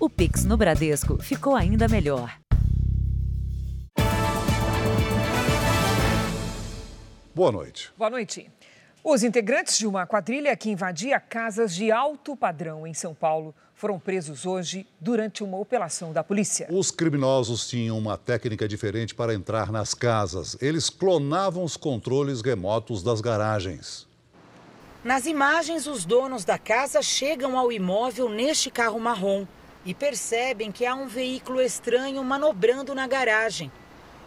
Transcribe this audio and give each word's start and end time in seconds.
O 0.00 0.08
Pix 0.08 0.44
no 0.44 0.56
Bradesco 0.56 1.20
ficou 1.20 1.56
ainda 1.56 1.88
melhor. 1.88 2.38
Boa 7.34 7.50
noite. 7.50 7.90
Boa 7.98 8.08
noite. 8.08 8.48
Os 9.02 9.24
integrantes 9.24 9.76
de 9.76 9.88
uma 9.88 10.06
quadrilha 10.06 10.56
que 10.56 10.70
invadia 10.70 11.18
casas 11.18 11.74
de 11.74 11.90
alto 11.90 12.36
padrão 12.36 12.86
em 12.86 12.94
São 12.94 13.12
Paulo 13.12 13.52
foram 13.74 13.98
presos 13.98 14.46
hoje 14.46 14.86
durante 15.00 15.42
uma 15.42 15.58
operação 15.58 16.12
da 16.12 16.22
polícia. 16.22 16.68
Os 16.70 16.92
criminosos 16.92 17.68
tinham 17.68 17.98
uma 17.98 18.16
técnica 18.16 18.68
diferente 18.68 19.16
para 19.16 19.34
entrar 19.34 19.72
nas 19.72 19.94
casas. 19.94 20.56
Eles 20.60 20.88
clonavam 20.88 21.64
os 21.64 21.76
controles 21.76 22.40
remotos 22.40 23.02
das 23.02 23.20
garagens. 23.20 24.06
Nas 25.02 25.26
imagens, 25.26 25.88
os 25.88 26.04
donos 26.04 26.44
da 26.44 26.56
casa 26.56 27.02
chegam 27.02 27.58
ao 27.58 27.72
imóvel 27.72 28.28
neste 28.28 28.70
carro 28.70 29.00
marrom 29.00 29.44
e 29.84 29.94
percebem 29.94 30.72
que 30.72 30.84
há 30.84 30.94
um 30.94 31.06
veículo 31.06 31.60
estranho 31.60 32.22
manobrando 32.22 32.94
na 32.94 33.06
garagem. 33.06 33.70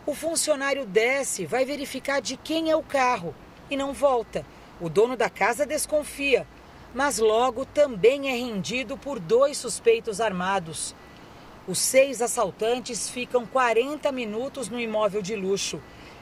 O 0.06 0.16
funcionário 0.16 0.86
desce, 0.86 1.46
vai 1.46 1.66
verificar 1.66 2.22
de 2.22 2.36
quem 2.38 2.72
é 2.72 2.76
o 2.76 2.84
carro 2.84 3.36
e 3.70 3.78
não 3.78 3.94
volta. 3.94 4.46
O 4.80 4.90
dono 4.90 5.16
da 5.16 5.30
casa 5.30 5.66
desconfia, 5.66 6.48
mas 6.94 7.20
logo 7.20 7.66
também 7.66 8.30
é 8.30 8.34
rendido 8.34 8.98
por 8.98 9.20
dois 9.20 9.58
suspeitos 9.58 10.20
armados. 10.20 10.96
Os 11.68 11.78
seis 11.78 12.22
assaltantes 12.22 13.10
ficam 13.10 13.46
40 13.46 14.12
minutos 14.12 14.68
no 14.68 14.80
imóvel 14.80 15.22
de 15.22 15.36
luxo 15.36 15.80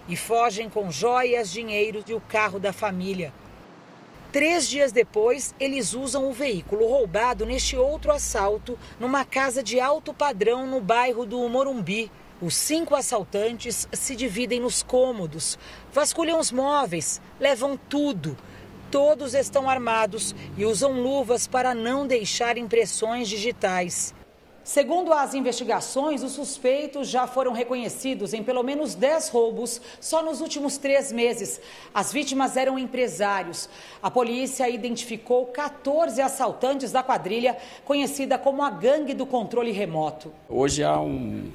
e 0.09 0.15
fogem 0.17 0.69
com 0.69 0.91
joias, 0.91 1.49
dinheiro 1.49 2.03
e 2.05 2.13
o 2.13 2.19
carro 2.19 2.59
da 2.59 2.73
família. 2.73 3.33
Três 4.31 4.69
dias 4.69 4.91
depois, 4.91 5.55
eles 5.59 5.93
usam 5.93 6.29
o 6.29 6.33
veículo 6.33 6.87
roubado 6.87 7.45
neste 7.45 7.75
outro 7.75 8.11
assalto 8.11 8.77
numa 8.99 9.25
casa 9.25 9.63
de 9.63 9.79
alto 9.79 10.13
padrão 10.13 10.67
no 10.67 10.79
bairro 10.79 11.25
do 11.25 11.47
Morumbi. 11.49 12.11
Os 12.41 12.55
cinco 12.55 12.95
assaltantes 12.95 13.87
se 13.91 14.15
dividem 14.15 14.59
nos 14.59 14.81
cômodos, 14.81 15.57
vasculham 15.91 16.39
os 16.39 16.51
móveis, 16.51 17.19
levam 17.39 17.75
tudo 17.75 18.37
Todos 18.91 19.35
estão 19.35 19.69
armados 19.69 20.33
e 20.57 20.65
usam 20.65 20.93
luvas 20.93 21.45
para 21.45 21.75
não 21.75 22.07
deixar 22.07 22.57
impressões 22.57 23.29
digitais. 23.29 24.15
Segundo 24.69 25.11
as 25.11 25.33
investigações, 25.33 26.21
os 26.21 26.33
suspeitos 26.33 27.09
já 27.09 27.25
foram 27.25 27.53
reconhecidos 27.53 28.35
em 28.35 28.43
pelo 28.43 28.61
menos 28.61 28.93
10 28.93 29.29
roubos 29.29 29.81
só 29.99 30.21
nos 30.21 30.41
últimos 30.41 30.77
três 30.77 31.11
meses. 31.11 31.59
As 31.91 32.13
vítimas 32.13 32.55
eram 32.55 32.77
empresários. 32.77 33.67
A 33.99 34.11
polícia 34.11 34.69
identificou 34.69 35.47
14 35.47 36.21
assaltantes 36.21 36.91
da 36.91 37.01
quadrilha, 37.01 37.57
conhecida 37.83 38.37
como 38.37 38.61
a 38.61 38.69
Gangue 38.69 39.15
do 39.15 39.25
Controle 39.25 39.71
Remoto. 39.71 40.31
Hoje 40.47 40.83
há 40.83 41.01
um 41.01 41.49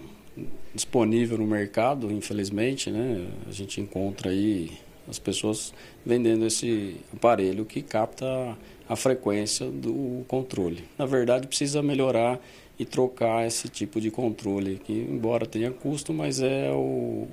disponível 0.75 1.39
no 1.39 1.47
mercado, 1.47 2.11
infelizmente, 2.11 2.91
né? 2.91 3.29
A 3.49 3.53
gente 3.53 3.81
encontra 3.81 4.31
aí 4.31 4.73
as 5.09 5.21
pessoas 5.21 5.73
vendendo 6.05 6.45
esse 6.45 6.97
aparelho 7.13 7.65
que 7.65 7.81
capta 7.81 8.59
a 8.89 8.97
frequência 8.97 9.67
do 9.67 10.25
controle. 10.27 10.85
Na 10.99 11.07
verdade, 11.07 11.47
precisa 11.47 11.81
melhorar 11.81 12.41
e 12.79 12.85
trocar 12.85 13.47
esse 13.47 13.69
tipo 13.69 14.01
de 14.01 14.11
controle, 14.11 14.81
que 14.83 14.93
embora 14.93 15.47
tenha 15.47 15.71
custo, 15.71 16.13
mas 16.13 16.41
é 16.41 16.71
o, 16.73 17.29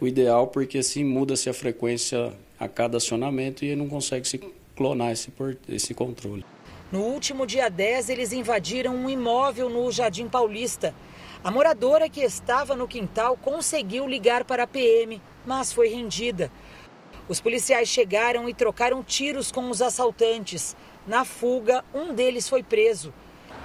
o 0.00 0.06
ideal 0.06 0.46
porque 0.48 0.78
assim 0.78 1.04
muda-se 1.04 1.48
a 1.50 1.54
frequência 1.54 2.32
a 2.58 2.68
cada 2.68 2.98
acionamento 2.98 3.64
e 3.64 3.74
não 3.74 3.88
consegue 3.88 4.26
se 4.26 4.38
clonar 4.76 5.12
esse, 5.12 5.32
esse 5.68 5.94
controle. 5.94 6.44
No 6.92 7.00
último 7.00 7.46
dia 7.46 7.68
10, 7.68 8.08
eles 8.08 8.32
invadiram 8.32 8.94
um 8.94 9.10
imóvel 9.10 9.68
no 9.68 9.90
Jardim 9.90 10.28
Paulista. 10.28 10.94
A 11.42 11.50
moradora 11.50 12.08
que 12.08 12.20
estava 12.20 12.76
no 12.76 12.86
quintal 12.86 13.36
conseguiu 13.36 14.06
ligar 14.06 14.44
para 14.44 14.62
a 14.62 14.66
PM, 14.66 15.20
mas 15.44 15.72
foi 15.72 15.88
rendida. 15.88 16.50
Os 17.28 17.40
policiais 17.40 17.88
chegaram 17.88 18.48
e 18.48 18.54
trocaram 18.54 19.02
tiros 19.02 19.50
com 19.50 19.68
os 19.70 19.82
assaltantes. 19.82 20.76
Na 21.06 21.24
fuga, 21.24 21.84
um 21.94 22.14
deles 22.14 22.48
foi 22.48 22.62
preso. 22.62 23.12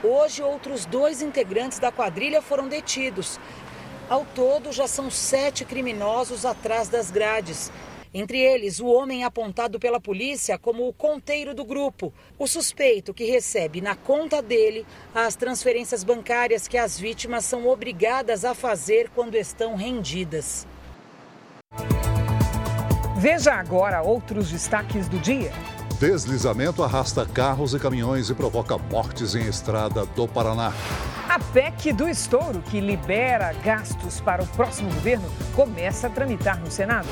Hoje, 0.04 0.42
outros 0.42 0.86
dois 0.86 1.22
integrantes 1.22 1.78
da 1.78 1.92
quadrilha 1.92 2.42
foram 2.42 2.70
detidos. 2.70 3.40
Ao 4.10 4.26
todo, 4.34 4.72
já 4.72 4.88
são 4.88 5.12
sete 5.12 5.66
criminosos 5.66 6.46
atrás 6.46 6.88
das 6.88 7.12
grades. 7.12 7.70
Entre 8.14 8.40
eles, 8.40 8.80
o 8.80 8.88
homem 8.88 9.24
apontado 9.24 9.78
pela 9.78 10.00
polícia 10.00 10.58
como 10.58 10.88
o 10.88 10.94
conteiro 10.94 11.54
do 11.54 11.64
grupo, 11.64 12.12
o 12.40 12.48
suspeito 12.48 13.14
que 13.14 13.26
recebe 13.26 13.82
na 13.82 13.96
conta 13.96 14.42
dele 14.42 14.86
as 15.14 15.36
transferências 15.36 16.04
bancárias 16.04 16.68
que 16.68 16.78
as 16.78 16.98
vítimas 16.98 17.46
são 17.46 17.68
obrigadas 17.68 18.46
a 18.46 18.56
fazer 18.56 19.10
quando 19.14 19.36
estão 19.36 19.76
rendidas. 19.76 20.66
Veja 23.18 23.54
agora 23.54 24.02
outros 24.02 24.50
destaques 24.50 25.10
do 25.10 25.20
dia. 25.20 25.52
Deslizamento 26.00 26.82
arrasta 26.82 27.26
carros 27.26 27.74
e 27.74 27.80
caminhões 27.80 28.30
e 28.30 28.34
provoca 28.34 28.78
mortes 28.78 29.36
em 29.36 29.46
estrada 29.46 30.06
do 30.06 30.30
Paraná. 30.30 30.72
A 31.28 31.38
PEC 31.38 31.92
do 31.92 32.08
estouro, 32.08 32.62
que 32.62 32.80
libera 32.80 33.52
gastos 33.52 34.22
para 34.22 34.42
o 34.42 34.48
próximo 34.48 34.90
governo, 34.94 35.30
começa 35.54 36.08
a 36.08 36.10
tramitar 36.10 36.58
no 36.62 36.72
Senado. 36.72 37.06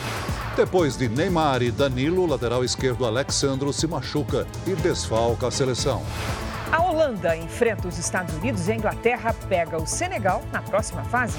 Depois 0.56 0.96
de 0.96 1.10
Neymar 1.10 1.62
e 1.64 1.70
Danilo, 1.70 2.24
o 2.24 2.26
lateral 2.26 2.64
esquerdo 2.64 3.06
Alexandro 3.06 3.74
se 3.74 3.86
machuca 3.88 4.48
e 4.66 4.74
desfalca 4.74 5.48
a 5.48 5.52
seleção. 5.52 6.02
A 6.72 6.82
Holanda 6.82 7.36
enfrenta 7.36 7.90
os 7.90 7.98
Estados 7.98 8.34
Unidos 8.36 8.70
e 8.70 8.72
a 8.72 8.76
Inglaterra 8.76 9.36
pega 9.50 9.76
o 9.76 9.86
Senegal 9.86 10.42
na 10.54 10.62
próxima 10.62 11.04
fase. 11.04 11.38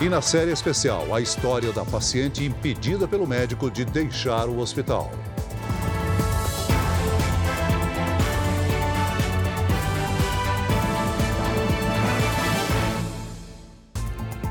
E 0.00 0.08
na 0.08 0.22
série 0.22 0.50
especial, 0.50 1.14
a 1.14 1.20
história 1.20 1.72
da 1.72 1.84
paciente 1.84 2.42
impedida 2.42 3.06
pelo 3.06 3.26
médico 3.26 3.70
de 3.70 3.84
deixar 3.84 4.48
o 4.48 4.60
hospital. 4.60 5.10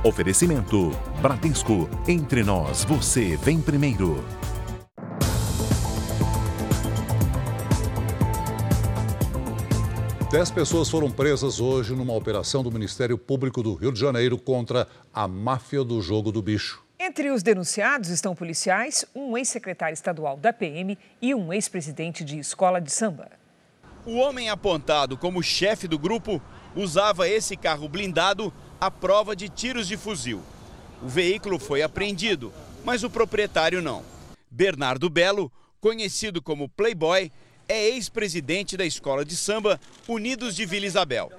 Oferecimento: 0.05 0.91
Bradesco. 1.19 1.89
Entre 2.07 2.43
nós, 2.43 2.83
você 2.83 3.35
vem 3.37 3.59
primeiro. 3.59 4.23
Dez 10.31 10.51
pessoas 10.51 10.91
foram 10.91 11.09
presas 11.09 11.59
hoje 11.59 11.95
numa 11.95 12.13
operação 12.13 12.61
do 12.61 12.71
Ministério 12.71 13.17
Público 13.17 13.63
do 13.63 13.73
Rio 13.73 13.91
de 13.91 13.99
Janeiro 13.99 14.37
contra 14.37 14.87
a 15.11 15.27
máfia 15.27 15.83
do 15.83 15.99
jogo 16.03 16.31
do 16.31 16.39
bicho. 16.39 16.83
Entre 16.99 17.31
os 17.31 17.41
denunciados 17.41 18.09
estão 18.09 18.35
policiais, 18.35 19.05
um 19.15 19.35
ex-secretário 19.35 19.95
estadual 19.95 20.37
da 20.37 20.53
PM 20.53 20.99
e 21.19 21.33
um 21.33 21.51
ex-presidente 21.51 22.23
de 22.23 22.37
escola 22.37 22.79
de 22.79 22.91
samba. 22.91 23.31
O 24.05 24.17
homem 24.17 24.51
apontado 24.51 25.17
como 25.17 25.41
chefe 25.41 25.87
do 25.87 25.97
grupo 25.97 26.39
usava 26.75 27.27
esse 27.27 27.57
carro 27.57 27.89
blindado 27.89 28.53
à 28.79 28.89
prova 28.91 29.35
de 29.35 29.49
tiros 29.49 29.87
de 29.87 29.97
fuzil. 29.97 30.41
O 31.01 31.07
veículo 31.07 31.59
foi 31.59 31.81
apreendido, 31.81 32.53
mas 32.83 33.03
o 33.03 33.09
proprietário 33.09 33.81
não. 33.81 34.03
Bernardo 34.49 35.09
Belo, 35.09 35.51
conhecido 35.79 36.41
como 36.41 36.69
Playboy, 36.69 37.31
é 37.67 37.89
ex-presidente 37.89 38.77
da 38.77 38.85
escola 38.85 39.25
de 39.25 39.35
samba 39.35 39.79
Unidos 40.07 40.55
de 40.55 40.65
Vila 40.65 40.85
Isabel. 40.85 41.31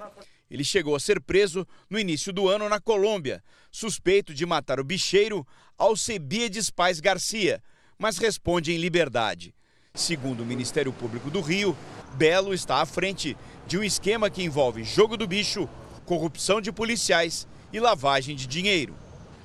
Ele 0.49 0.63
chegou 0.63 0.95
a 0.95 0.99
ser 0.99 1.19
preso 1.19 1.67
no 1.89 1.99
início 1.99 2.31
do 2.31 2.47
ano 2.47 2.69
na 2.69 2.79
Colômbia, 2.79 3.43
suspeito 3.71 4.33
de 4.33 4.45
matar 4.45 4.79
o 4.79 4.83
bicheiro 4.83 5.45
Alcebiades 5.77 6.69
Paz 6.69 6.99
Garcia, 6.99 7.61
mas 7.97 8.17
responde 8.17 8.71
em 8.71 8.77
liberdade. 8.77 9.53
Segundo 9.93 10.41
o 10.41 10.45
Ministério 10.45 10.93
Público 10.93 11.29
do 11.29 11.41
Rio, 11.41 11.75
Belo 12.13 12.53
está 12.53 12.81
à 12.81 12.85
frente 12.85 13.35
de 13.65 13.77
um 13.77 13.83
esquema 13.83 14.29
que 14.29 14.43
envolve 14.43 14.83
jogo 14.83 15.17
do 15.17 15.27
bicho, 15.27 15.67
corrupção 16.07 16.61
de 16.61 16.71
policiais 16.71 17.45
e 17.71 17.81
lavagem 17.81 18.33
de 18.33 18.47
dinheiro. 18.47 18.95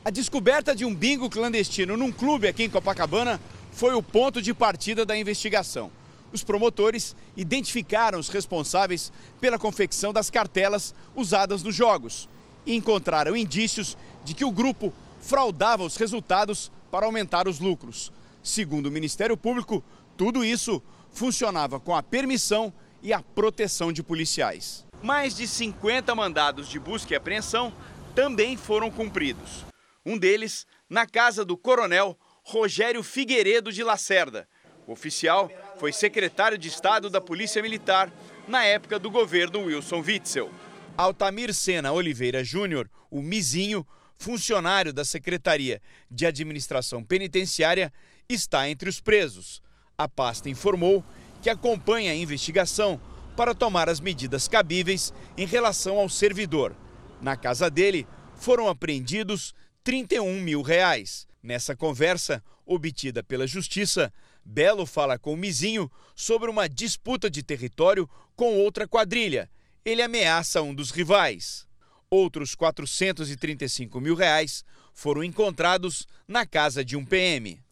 A 0.04 0.10
descoberta 0.10 0.74
de 0.74 0.84
um 0.84 0.94
bingo 0.94 1.28
clandestino 1.28 1.96
num 1.96 2.12
clube 2.12 2.46
aqui 2.46 2.62
em 2.62 2.70
Copacabana 2.70 3.40
foi 3.72 3.92
o 3.94 4.02
ponto 4.02 4.40
de 4.40 4.54
partida 4.54 5.04
da 5.04 5.16
investigação. 5.16 5.90
Os 6.32 6.44
promotores 6.44 7.16
identificaram 7.36 8.18
os 8.18 8.28
responsáveis 8.28 9.12
pela 9.40 9.58
confecção 9.58 10.12
das 10.12 10.30
cartelas 10.30 10.94
usadas 11.16 11.64
nos 11.64 11.74
jogos 11.74 12.28
e 12.64 12.76
encontraram 12.76 13.36
indícios 13.36 13.96
de 14.24 14.32
que 14.32 14.44
o 14.44 14.52
grupo 14.52 14.92
fraudava 15.20 15.82
os 15.82 15.96
resultados 15.96 16.70
para 16.92 17.06
aumentar 17.06 17.48
os 17.48 17.58
lucros. 17.58 18.12
Segundo 18.40 18.86
o 18.86 18.90
Ministério 18.90 19.36
Público, 19.36 19.82
tudo 20.16 20.44
isso 20.44 20.80
funcionava 21.10 21.80
com 21.80 21.94
a 21.94 22.02
permissão 22.04 22.72
e 23.02 23.12
a 23.12 23.20
proteção 23.20 23.92
de 23.92 24.02
policiais. 24.02 24.84
Mais 25.02 25.34
de 25.34 25.48
50 25.48 26.14
mandados 26.14 26.68
de 26.68 26.78
busca 26.78 27.12
e 27.12 27.16
apreensão 27.16 27.74
também 28.14 28.56
foram 28.56 28.90
cumpridos. 28.90 29.64
Um 30.06 30.16
deles 30.16 30.64
na 30.88 31.06
casa 31.06 31.44
do 31.44 31.56
coronel 31.56 32.16
Rogério 32.44 33.02
Figueiredo 33.02 33.72
de 33.72 33.82
Lacerda. 33.82 34.48
O 34.86 34.92
oficial 34.92 35.50
foi 35.78 35.92
secretário 35.92 36.56
de 36.56 36.68
Estado 36.68 37.10
da 37.10 37.20
Polícia 37.20 37.60
Militar 37.62 38.12
na 38.46 38.64
época 38.64 38.98
do 38.98 39.10
governo 39.10 39.64
Wilson 39.64 40.00
Witzel. 40.00 40.50
Altamir 40.96 41.52
Sena 41.52 41.92
Oliveira 41.92 42.44
Júnior, 42.44 42.88
o 43.10 43.22
Mizinho, 43.22 43.86
funcionário 44.16 44.92
da 44.92 45.04
Secretaria 45.04 45.80
de 46.10 46.26
Administração 46.26 47.02
Penitenciária, 47.02 47.92
está 48.28 48.68
entre 48.68 48.88
os 48.88 49.00
presos. 49.00 49.62
A 49.98 50.08
pasta 50.08 50.48
informou 50.48 51.04
que 51.40 51.50
acompanha 51.50 52.12
a 52.12 52.14
investigação 52.14 53.00
para 53.36 53.54
tomar 53.54 53.88
as 53.88 54.00
medidas 54.00 54.46
cabíveis 54.48 55.12
em 55.36 55.46
relação 55.46 55.98
ao 55.98 56.08
servidor. 56.08 56.76
Na 57.20 57.36
casa 57.36 57.70
dele 57.70 58.06
foram 58.34 58.68
apreendidos 58.68 59.54
31 59.84 60.40
mil 60.40 60.62
reais. 60.62 61.26
Nessa 61.42 61.74
conversa, 61.74 62.42
obtida 62.64 63.22
pela 63.22 63.46
Justiça, 63.46 64.12
Belo 64.44 64.86
fala 64.86 65.18
com 65.18 65.32
o 65.34 65.36
Mizinho 65.36 65.90
sobre 66.14 66.50
uma 66.50 66.68
disputa 66.68 67.30
de 67.30 67.42
território 67.42 68.08
com 68.34 68.56
outra 68.58 68.86
quadrilha. 68.86 69.50
Ele 69.84 70.02
ameaça 70.02 70.62
um 70.62 70.74
dos 70.74 70.90
rivais. 70.90 71.66
Outros 72.10 72.54
435 72.54 74.00
mil 74.00 74.14
reais 74.14 74.64
foram 74.92 75.24
encontrados 75.24 76.06
na 76.28 76.44
casa 76.44 76.84
de 76.84 76.96
um 76.96 77.04
PM. 77.04 77.62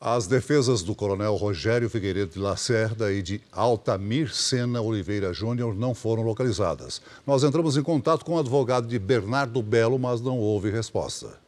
As 0.00 0.28
defesas 0.28 0.80
do 0.80 0.94
coronel 0.94 1.34
Rogério 1.34 1.90
Figueiredo 1.90 2.34
de 2.34 2.38
Lacerda 2.38 3.12
e 3.12 3.20
de 3.20 3.40
Altamir 3.50 4.32
Sena 4.32 4.80
Oliveira 4.80 5.32
Júnior 5.32 5.74
não 5.74 5.92
foram 5.92 6.22
localizadas. 6.22 7.02
Nós 7.26 7.42
entramos 7.42 7.76
em 7.76 7.82
contato 7.82 8.24
com 8.24 8.36
o 8.36 8.38
advogado 8.38 8.86
de 8.86 8.96
Bernardo 8.96 9.60
Belo, 9.60 9.98
mas 9.98 10.20
não 10.20 10.38
houve 10.38 10.70
resposta. 10.70 11.40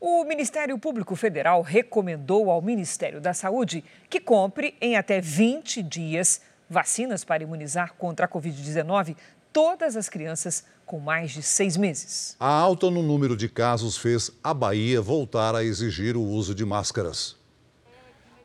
O 0.00 0.24
Ministério 0.24 0.78
Público 0.78 1.14
Federal 1.14 1.60
recomendou 1.60 2.50
ao 2.50 2.62
Ministério 2.62 3.20
da 3.20 3.34
Saúde 3.34 3.84
que 4.08 4.20
compre 4.20 4.74
em 4.80 4.96
até 4.96 5.20
20 5.20 5.82
dias 5.82 6.40
vacinas 6.70 7.24
para 7.24 7.42
imunizar 7.42 7.92
contra 7.98 8.24
a 8.24 8.28
Covid-19 8.28 9.14
todas 9.52 9.96
as 9.96 10.08
crianças 10.08 10.64
com 10.86 10.98
mais 10.98 11.30
de 11.30 11.42
seis 11.42 11.76
meses. 11.76 12.36
A 12.40 12.48
alta 12.48 12.90
no 12.90 13.02
número 13.02 13.36
de 13.36 13.50
casos 13.50 13.98
fez 13.98 14.30
a 14.42 14.54
Bahia 14.54 15.02
voltar 15.02 15.54
a 15.54 15.62
exigir 15.62 16.16
o 16.16 16.22
uso 16.22 16.54
de 16.54 16.64
máscaras. 16.64 17.36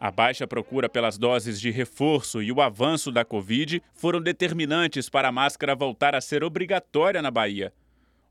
A 0.02 0.10
baixa 0.10 0.48
procura 0.48 0.90
pelas 0.90 1.16
doses 1.16 1.62
de 1.62 1.70
reforço 1.70 2.42
e 2.42 2.52
o 2.52 2.60
avanço 2.60 3.12
da 3.12 3.24
Covid 3.24 3.84
foram 3.94 4.20
determinantes 4.20 5.08
para 5.10 5.28
a 5.28 5.32
máscara 5.32 5.76
voltar 5.76 6.16
a 6.16 6.22
ser 6.22 6.44
obrigatória 6.44 7.22
na 7.22 7.30
Bahia. 7.30 7.72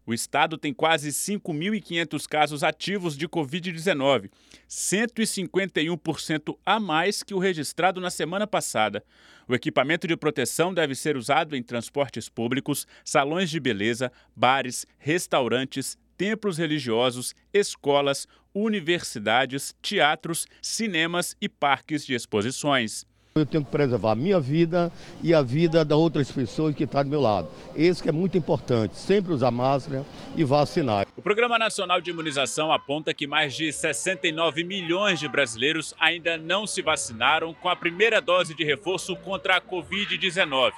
O 0.05 0.13
estado 0.13 0.59
tem 0.59 0.75
quase 0.75 1.11
5.500 1.11 2.27
casos 2.27 2.65
ativos 2.65 3.17
de 3.17 3.29
Covid-19, 3.29 4.33
151% 4.69 6.59
a 6.67 6.81
mais 6.81 7.23
que 7.23 7.35
o 7.35 7.39
registrado 7.39 8.01
na 8.01 8.11
semana 8.11 8.49
passada. 8.49 9.05
O 9.47 9.55
equipamento 9.55 10.09
de 10.09 10.17
proteção 10.17 10.75
deve 10.75 10.97
ser 10.97 11.17
usado 11.17 11.55
em 11.55 11.63
transportes 11.63 12.29
públicos, 12.29 12.85
salões 13.05 13.49
de 13.49 13.61
beleza, 13.61 14.11
bares, 14.35 14.85
restaurantes, 14.99 15.97
templos 16.21 16.59
religiosos, 16.59 17.35
escolas, 17.51 18.29
universidades, 18.55 19.75
teatros, 19.81 20.47
cinemas 20.61 21.35
e 21.41 21.49
parques 21.49 22.05
de 22.05 22.13
exposições. 22.13 23.07
Eu 23.35 23.47
tenho 23.47 23.65
que 23.65 23.71
preservar 23.71 24.11
a 24.11 24.15
minha 24.15 24.39
vida 24.39 24.93
e 25.23 25.33
a 25.33 25.41
vida 25.41 25.83
das 25.83 25.97
outras 25.97 26.31
pessoas 26.31 26.75
que 26.75 26.85
estão 26.85 27.03
do 27.03 27.09
meu 27.09 27.23
lado. 27.23 27.49
Esse 27.75 28.03
que 28.03 28.11
é 28.11 28.13
muito 28.13 28.37
importante, 28.37 28.99
sempre 28.99 29.33
usar 29.33 29.51
máscara 29.51 30.05
e 30.37 30.45
vacinar. 30.45 31.07
O 31.17 31.23
Programa 31.23 31.59
Nacional 31.59 32.03
de 32.03 32.11
Imunização 32.11 32.71
aponta 32.71 33.15
que 33.15 33.27
mais 33.27 33.55
de 33.55 33.73
69 33.73 34.63
milhões 34.63 35.19
de 35.19 35.27
brasileiros 35.27 35.95
ainda 35.99 36.37
não 36.37 36.67
se 36.67 36.83
vacinaram 36.83 37.55
com 37.55 37.71
a 37.71 37.77
primeira 37.77 38.21
dose 38.21 38.55
de 38.55 38.63
reforço 38.63 39.17
contra 39.17 39.57
a 39.57 39.61
Covid-19, 39.63 40.73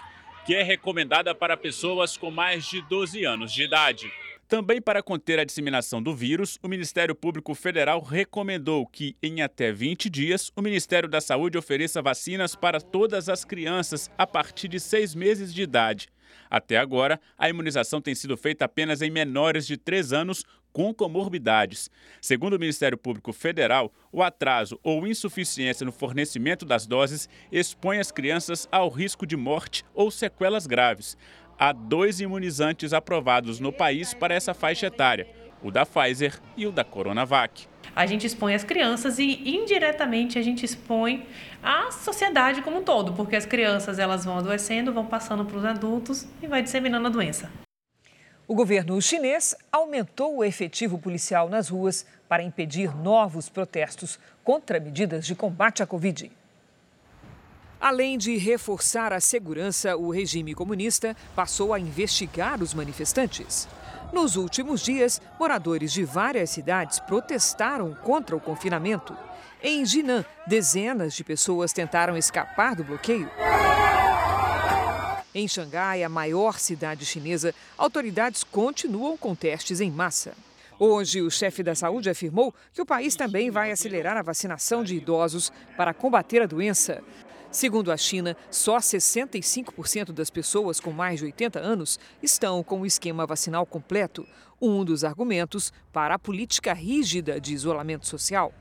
que 0.47 0.55
é 0.55 0.63
recomendada 0.63 1.35
para 1.35 1.57
pessoas 1.57 2.17
com 2.17 2.31
mais 2.31 2.65
de 2.65 2.81
12 2.83 3.25
anos 3.25 3.53
de 3.53 3.65
idade. 3.65 4.22
Também 4.53 4.83
para 4.83 5.03
conter 5.03 5.39
a 5.39 5.45
disseminação 5.45 6.03
do 6.03 6.15
vírus, 6.15 6.59
o 6.63 6.69
Ministério 6.69 7.15
Público 7.15 7.55
Federal 7.55 8.03
recomendou 8.03 8.87
que, 8.87 9.17
em 9.23 9.41
até 9.41 9.73
20 9.73 10.11
dias, 10.11 10.53
o 10.55 10.61
Ministério 10.61 11.09
da 11.09 11.23
Saúde 11.23 11.57
ofereça 11.57 12.03
vacinas 12.03 12.55
para 12.55 12.79
todas 12.79 13.31
as 13.31 13.47
crianças 13.47 14.11
a 14.19 14.27
partir 14.27 14.69
de 14.69 14.79
seis 14.79 15.15
meses 15.15 15.55
de 15.55 15.63
idade. 15.63 16.11
Até 16.51 16.77
agora, 16.77 17.19
a 17.39 17.49
imunização 17.49 17.99
tem 17.99 18.15
sido 18.15 18.37
feita 18.37 18.67
apenas 18.67 19.01
em 19.01 19.11
menores 19.11 19.67
de 19.67 19.79
3 19.79 20.13
anos 20.13 20.45
com 20.71 20.93
comorbidades. 20.93 21.91
Segundo 22.21 22.55
o 22.55 22.59
Ministério 22.59 22.99
Público 22.99 23.33
Federal, 23.33 23.91
o 24.11 24.23
atraso 24.23 24.79
ou 24.83 25.07
insuficiência 25.07 25.85
no 25.85 25.93
fornecimento 25.93 26.67
das 26.67 26.87
doses 26.87 27.27
expõe 27.51 27.99
as 27.99 28.13
crianças 28.13 28.69
ao 28.71 28.91
risco 28.91 29.27
de 29.27 29.37
morte 29.37 29.83
ou 29.95 30.11
sequelas 30.11 30.67
graves 30.67 31.17
há 31.63 31.71
dois 31.71 32.21
imunizantes 32.21 32.93
aprovados 32.93 33.61
no 33.61 33.73
país 33.73 34.13
para 34.13 34.35
essa 34.35 34.53
faixa 34.53 34.87
etária, 34.87 35.29
o 35.63 35.71
da 35.71 35.87
Pfizer 35.87 36.41
e 36.57 36.67
o 36.67 36.73
da 36.73 36.83
Coronavac. 36.83 37.69
A 37.95 38.05
gente 38.05 38.27
expõe 38.27 38.53
as 38.53 38.65
crianças 38.65 39.21
e 39.21 39.49
indiretamente 39.49 40.41
a 40.41 40.43
gente 40.43 40.65
expõe 40.65 41.25
a 41.63 41.93
sociedade 41.93 42.63
como 42.63 42.79
um 42.79 42.83
todo, 42.83 43.13
porque 43.13 43.37
as 43.37 43.47
crianças 43.47 44.01
elas 44.01 44.25
vão 44.25 44.39
adoecendo, 44.39 44.93
vão 44.93 45.07
passando 45.07 45.45
para 45.45 45.57
os 45.57 45.65
adultos 45.65 46.27
e 46.43 46.49
vai 46.49 46.65
disseminando 46.65 47.07
a 47.07 47.11
doença. 47.11 47.49
O 48.49 48.57
governo 48.57 49.01
chinês 49.01 49.55
aumentou 49.71 50.39
o 50.39 50.45
efetivo 50.45 50.99
policial 50.99 51.49
nas 51.49 51.69
ruas 51.69 52.05
para 52.29 52.43
impedir 52.43 52.93
novos 52.97 53.49
protestos 53.49 54.19
contra 54.43 54.81
medidas 54.81 55.25
de 55.25 55.37
combate 55.37 55.81
à 55.81 55.87
Covid. 55.87 56.29
Além 57.83 58.17
de 58.17 58.37
reforçar 58.37 59.13
a 59.13 59.19
segurança, 59.19 59.97
o 59.97 60.13
regime 60.13 60.55
comunista 60.55 61.17
passou 61.35 61.75
a 61.75 61.81
investigar 61.81 62.63
os 62.63 62.73
manifestantes. 62.73 63.67
Nos 64.13 64.37
últimos 64.37 64.81
dias, 64.81 65.21
moradores 65.37 65.93
de 65.93 66.05
várias 66.05 66.51
cidades 66.51 67.01
protestaram 67.01 67.93
contra 67.93 68.37
o 68.37 68.41
confinamento. 68.41 69.17
Em 69.61 69.85
Jinan, 69.85 70.25
dezenas 70.47 71.13
de 71.13 71.25
pessoas 71.25 71.73
tentaram 71.73 72.17
escapar 72.17 72.77
do 72.77 72.85
bloqueio. 72.85 73.29
Em 75.35 75.49
Xangai, 75.49 76.05
a 76.05 76.09
maior 76.09 76.61
cidade 76.61 77.05
chinesa, 77.05 77.53
autoridades 77.77 78.45
continuam 78.45 79.17
com 79.17 79.35
testes 79.35 79.81
em 79.81 79.91
massa. 79.91 80.35
Hoje, 80.85 81.23
o 81.23 81.31
chefe 81.31 81.63
da 81.63 81.77
saúde 81.77 82.11
afirmou 82.11 82.53
que 82.75 82.83
o 82.83 82.85
país 82.87 83.15
também 83.15 83.53
vai 83.53 83.71
acelerar 83.71 84.17
a 84.17 84.23
vacinação 84.23 84.83
de 84.83 84.97
idosos 84.97 85.53
para 85.77 85.95
combater 85.95 86.43
a 86.43 86.47
doença. 86.47 87.05
Segundo 87.53 87.93
a 87.93 87.99
China, 87.99 88.35
só 88.51 88.79
65% 88.79 90.11
das 90.11 90.31
pessoas 90.31 90.81
com 90.81 90.91
mais 90.91 91.19
de 91.19 91.27
80 91.27 91.61
anos 91.61 92.01
estão 92.23 92.63
com 92.63 92.81
o 92.81 92.87
esquema 92.87 93.27
vacinal 93.27 93.67
completo, 93.67 94.27
um 94.59 94.83
dos 94.83 95.05
argumentos 95.05 95.71
para 95.93 96.15
a 96.15 96.19
política 96.19 96.73
rígida 96.73 97.39
de 97.39 97.53
isolamento 97.53 98.07
social. 98.07 98.55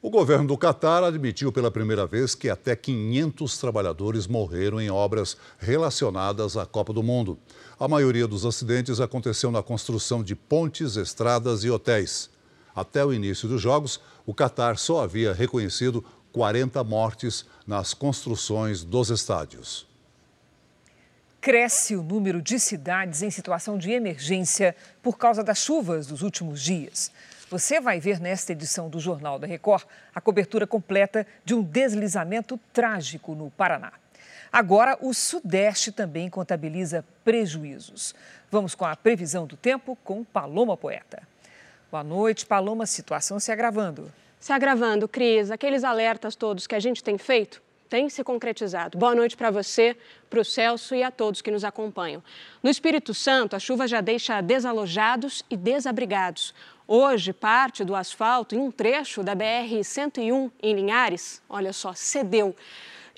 O 0.00 0.10
governo 0.10 0.46
do 0.46 0.56
Catar 0.56 1.02
admitiu 1.02 1.50
pela 1.50 1.72
primeira 1.72 2.06
vez 2.06 2.36
que 2.36 2.48
até 2.48 2.76
500 2.76 3.58
trabalhadores 3.58 4.28
morreram 4.28 4.80
em 4.80 4.88
obras 4.88 5.36
relacionadas 5.58 6.56
à 6.56 6.64
Copa 6.64 6.92
do 6.92 7.02
Mundo. 7.02 7.36
A 7.80 7.88
maioria 7.88 8.28
dos 8.28 8.46
acidentes 8.46 9.00
aconteceu 9.00 9.50
na 9.50 9.60
construção 9.60 10.22
de 10.22 10.36
pontes, 10.36 10.94
estradas 10.94 11.64
e 11.64 11.70
hotéis. 11.70 12.30
Até 12.76 13.04
o 13.04 13.12
início 13.12 13.48
dos 13.48 13.60
Jogos, 13.60 14.00
o 14.24 14.32
Catar 14.32 14.78
só 14.78 15.02
havia 15.02 15.32
reconhecido 15.32 16.04
40 16.38 16.84
mortes 16.84 17.44
nas 17.66 17.92
construções 17.92 18.84
dos 18.84 19.10
estádios. 19.10 19.84
Cresce 21.40 21.96
o 21.96 22.02
número 22.02 22.40
de 22.40 22.60
cidades 22.60 23.22
em 23.22 23.30
situação 23.30 23.76
de 23.76 23.90
emergência 23.90 24.76
por 25.02 25.18
causa 25.18 25.42
das 25.42 25.58
chuvas 25.58 26.06
dos 26.06 26.22
últimos 26.22 26.62
dias. 26.62 27.10
Você 27.50 27.80
vai 27.80 27.98
ver 27.98 28.20
nesta 28.20 28.52
edição 28.52 28.88
do 28.88 29.00
Jornal 29.00 29.36
da 29.36 29.48
Record 29.48 29.84
a 30.14 30.20
cobertura 30.20 30.64
completa 30.64 31.26
de 31.44 31.56
um 31.56 31.62
deslizamento 31.64 32.56
trágico 32.72 33.34
no 33.34 33.50
Paraná. 33.50 33.92
Agora, 34.52 34.96
o 35.00 35.12
Sudeste 35.12 35.90
também 35.90 36.30
contabiliza 36.30 37.04
prejuízos. 37.24 38.14
Vamos 38.48 38.76
com 38.76 38.84
a 38.84 38.94
previsão 38.94 39.44
do 39.44 39.56
tempo 39.56 39.98
com 40.04 40.22
Paloma 40.22 40.76
Poeta. 40.76 41.20
Boa 41.90 42.04
noite, 42.04 42.46
Paloma. 42.46 42.86
Situação 42.86 43.40
se 43.40 43.50
agravando 43.50 44.08
se 44.38 44.52
agravando, 44.52 45.08
Cris. 45.08 45.50
Aqueles 45.50 45.84
alertas 45.84 46.36
todos 46.36 46.66
que 46.66 46.74
a 46.74 46.80
gente 46.80 47.02
tem 47.02 47.18
feito 47.18 47.62
têm 47.88 48.08
se 48.08 48.22
concretizado. 48.22 48.98
Boa 48.98 49.14
noite 49.14 49.36
para 49.36 49.50
você, 49.50 49.96
para 50.28 50.40
o 50.40 50.44
Celso 50.44 50.94
e 50.94 51.02
a 51.02 51.10
todos 51.10 51.40
que 51.40 51.50
nos 51.50 51.64
acompanham. 51.64 52.22
No 52.62 52.68
Espírito 52.68 53.14
Santo, 53.14 53.56
a 53.56 53.58
chuva 53.58 53.88
já 53.88 54.00
deixa 54.00 54.40
desalojados 54.40 55.42
e 55.48 55.56
desabrigados. 55.56 56.54
Hoje, 56.86 57.32
parte 57.32 57.84
do 57.84 57.94
asfalto 57.94 58.54
em 58.54 58.58
um 58.58 58.70
trecho 58.70 59.22
da 59.22 59.34
BR-101 59.34 60.50
em 60.62 60.74
Linhares, 60.74 61.42
olha 61.48 61.72
só, 61.72 61.92
cedeu. 61.94 62.54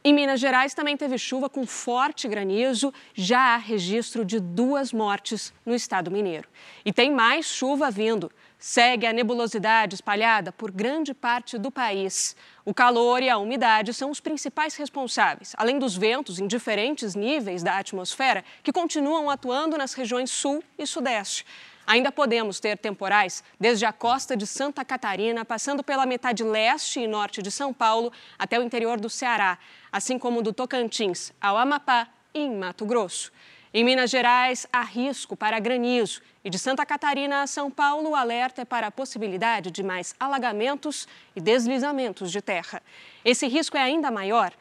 Em 0.03 0.15
Minas 0.15 0.41
Gerais 0.41 0.73
também 0.73 0.97
teve 0.97 1.19
chuva 1.19 1.49
com 1.49 1.67
forte 1.67 2.27
granizo, 2.27 2.93
já 3.13 3.55
há 3.55 3.57
registro 3.59 4.25
de 4.25 4.41
duas 4.41 4.93
mortes 4.95 5.53
no 5.65 5.75
estado 5.75 6.11
mineiro. 6.11 6.49
E 6.85 6.93
tem 6.93 7.13
mais 7.13 7.47
chuva 7.47 7.91
vindo. 7.91 8.33
Segue 8.61 9.07
a 9.07 9.13
nebulosidade 9.13 9.95
espalhada 9.95 10.53
por 10.53 10.71
grande 10.71 11.15
parte 11.15 11.57
do 11.57 11.71
país. 11.71 12.37
O 12.63 12.75
calor 12.75 13.23
e 13.23 13.31
a 13.31 13.39
umidade 13.39 13.95
são 13.95 14.11
os 14.11 14.21
principais 14.21 14.77
responsáveis, 14.77 15.55
além 15.57 15.79
dos 15.79 15.97
ventos 15.97 16.39
em 16.39 16.47
diferentes 16.47 17.15
níveis 17.15 17.63
da 17.63 17.79
atmosfera 17.79 18.45
que 18.63 18.71
continuam 18.71 19.31
atuando 19.31 19.79
nas 19.79 19.95
regiões 19.95 20.31
sul 20.31 20.63
e 20.79 20.87
sudeste. 20.87 21.47
Ainda 21.87 22.13
podemos 22.13 22.61
ter 22.61 22.77
temporais 22.77 23.43
desde 23.59 23.87
a 23.87 23.93
costa 23.93 24.37
de 24.37 24.47
Santa 24.47 24.85
Catarina, 24.85 25.45
passando 25.45 25.83
pela 25.83 26.05
metade 26.05 26.45
leste 26.45 27.01
e 27.01 27.09
norte 27.09 27.43
de 27.43 27.51
São 27.51 27.73
Paulo 27.73 28.13
até 28.39 28.61
o 28.61 28.63
interior 28.63 29.01
do 29.01 29.09
Ceará, 29.09 29.59
assim 29.91 30.19
como 30.19 30.43
do 30.43 30.53
Tocantins 30.53 31.33
ao 31.41 31.57
Amapá 31.57 32.07
e 32.35 32.41
em 32.41 32.55
Mato 32.55 32.85
Grosso. 32.85 33.33
Em 33.73 33.85
Minas 33.85 34.11
Gerais, 34.11 34.67
há 34.73 34.83
risco 34.83 35.37
para 35.37 35.61
granizo. 35.61 36.21
E 36.45 36.51
de 36.51 36.59
Santa 36.59 36.85
Catarina 36.85 37.43
a 37.43 37.47
São 37.47 37.71
Paulo, 37.71 38.11
o 38.11 38.17
alerta 38.17 38.63
é 38.63 38.65
para 38.65 38.89
a 38.89 38.91
possibilidade 38.91 39.71
de 39.71 39.81
mais 39.81 40.13
alagamentos 40.19 41.07
e 41.37 41.41
deslizamentos 41.41 42.33
de 42.33 42.43
terra. 42.43 42.83
Esse 43.25 43.47
risco 43.47 43.77
é 43.77 43.81
ainda 43.81 44.11
maior 44.11 44.53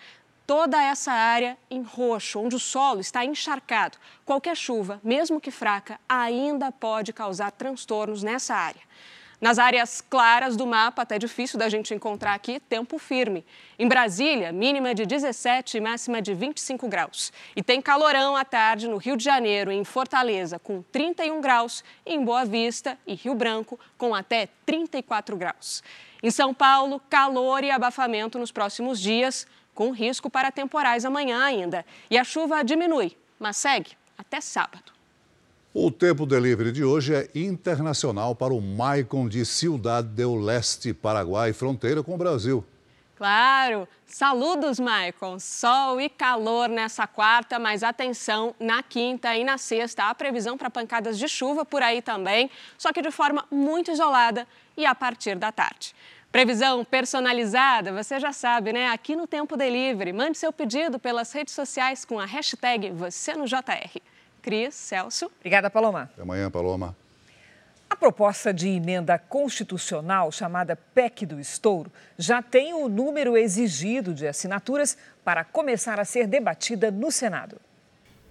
toda 0.45 0.79
essa 0.79 1.11
área 1.11 1.57
em 1.71 1.81
roxo, 1.81 2.39
onde 2.39 2.55
o 2.55 2.59
solo 2.59 2.99
está 2.99 3.25
encharcado. 3.25 3.97
Qualquer 4.23 4.55
chuva, 4.55 4.99
mesmo 5.03 5.41
que 5.41 5.49
fraca, 5.49 5.99
ainda 6.07 6.71
pode 6.71 7.11
causar 7.11 7.49
transtornos 7.49 8.21
nessa 8.21 8.53
área. 8.53 8.81
Nas 9.41 9.57
áreas 9.57 10.01
claras 10.01 10.57
do 10.57 10.67
mapa, 10.67 11.03
até 11.03 11.17
difícil 11.17 11.57
da 11.57 11.69
gente 11.69 11.93
encontrar 11.93 12.33
aqui, 12.33 12.59
tempo 12.59 12.97
firme. 12.97 13.45
Em 13.77 13.87
Brasília, 13.87 14.51
mínima 14.51 14.93
de 14.93 15.05
17 15.05 15.77
e 15.77 15.81
máxima 15.81 16.21
de 16.21 16.33
25 16.33 16.89
graus. 16.89 17.31
E 17.55 17.63
tem 17.63 17.81
calorão 17.81 18.35
à 18.35 18.43
tarde 18.43 18.89
no 18.89 18.97
Rio 18.97 19.15
de 19.15 19.23
Janeiro 19.23 19.71
em 19.71 19.85
Fortaleza, 19.85 20.59
com 20.59 20.81
31 20.81 21.39
graus, 21.39 21.85
e 22.05 22.15
em 22.15 22.23
Boa 22.23 22.43
Vista 22.43 22.97
e 23.07 23.15
Rio 23.15 23.33
Branco, 23.33 23.79
com 23.97 24.13
até 24.13 24.49
34 24.65 25.37
graus. 25.37 25.81
Em 26.21 26.29
São 26.29 26.53
Paulo, 26.53 27.01
calor 27.09 27.63
e 27.63 27.71
abafamento 27.71 28.37
nos 28.37 28.51
próximos 28.51 28.99
dias, 28.99 29.47
com 29.73 29.91
risco 29.91 30.29
para 30.29 30.51
temporais 30.51 31.05
amanhã 31.05 31.41
ainda. 31.41 31.85
E 32.11 32.17
a 32.17 32.25
chuva 32.25 32.61
diminui, 32.61 33.15
mas 33.39 33.55
segue 33.55 33.91
até 34.17 34.41
sábado. 34.41 34.98
O 35.71 35.91
Tempo 35.91 36.25
Delivery 36.25 36.71
de 36.71 36.83
hoje 36.83 37.13
é 37.13 37.29
internacional 37.35 38.33
para 38.33 38.51
o 38.51 38.59
Maicon 38.59 39.29
de 39.29 39.45
Ciudad 39.45 40.03
del 40.03 40.35
Leste, 40.35 40.95
Paraguai, 40.95 41.53
fronteira 41.53 42.01
com 42.01 42.15
o 42.15 42.17
Brasil. 42.17 42.65
Claro! 43.15 43.87
Saludos, 44.03 44.79
Maicon! 44.79 45.37
Sol 45.37 46.01
e 46.01 46.09
calor 46.09 46.67
nessa 46.67 47.05
quarta, 47.05 47.59
mas 47.59 47.83
atenção, 47.83 48.55
na 48.59 48.81
quinta 48.81 49.37
e 49.37 49.43
na 49.43 49.59
sexta 49.59 50.05
há 50.05 50.15
previsão 50.15 50.57
para 50.57 50.71
pancadas 50.71 51.19
de 51.19 51.27
chuva 51.27 51.63
por 51.63 51.83
aí 51.83 52.01
também, 52.01 52.49
só 52.75 52.91
que 52.91 53.03
de 53.03 53.11
forma 53.11 53.45
muito 53.51 53.91
isolada 53.91 54.47
e 54.75 54.87
a 54.87 54.95
partir 54.95 55.35
da 55.35 55.51
tarde. 55.51 55.93
Previsão 56.31 56.83
personalizada, 56.83 57.93
você 57.93 58.19
já 58.19 58.33
sabe, 58.33 58.73
né? 58.73 58.87
Aqui 58.87 59.15
no 59.15 59.27
Tempo 59.27 59.55
Delivery. 59.55 60.13
Mande 60.13 60.35
seu 60.35 60.51
pedido 60.51 60.97
pelas 60.97 61.31
redes 61.31 61.53
sociais 61.53 62.05
com 62.05 62.19
a 62.19 62.25
hashtag 62.25 62.89
Você 62.89 63.35
no 63.35 63.45
JR. 63.45 64.01
Cris, 64.49 64.73
Celso. 64.73 65.29
Obrigada, 65.39 65.69
Paloma. 65.69 66.09
Até 66.11 66.23
amanhã, 66.23 66.49
Paloma. 66.49 66.97
A 67.87 67.95
proposta 67.95 68.51
de 68.51 68.67
emenda 68.67 69.15
constitucional 69.19 70.31
chamada 70.31 70.75
PEC 70.75 71.23
do 71.27 71.39
Estouro 71.39 71.91
já 72.17 72.41
tem 72.41 72.73
o 72.73 72.89
número 72.89 73.37
exigido 73.37 74.11
de 74.11 74.27
assinaturas 74.27 74.97
para 75.23 75.43
começar 75.43 75.99
a 75.99 76.05
ser 76.05 76.25
debatida 76.25 76.89
no 76.89 77.11
Senado. 77.11 77.61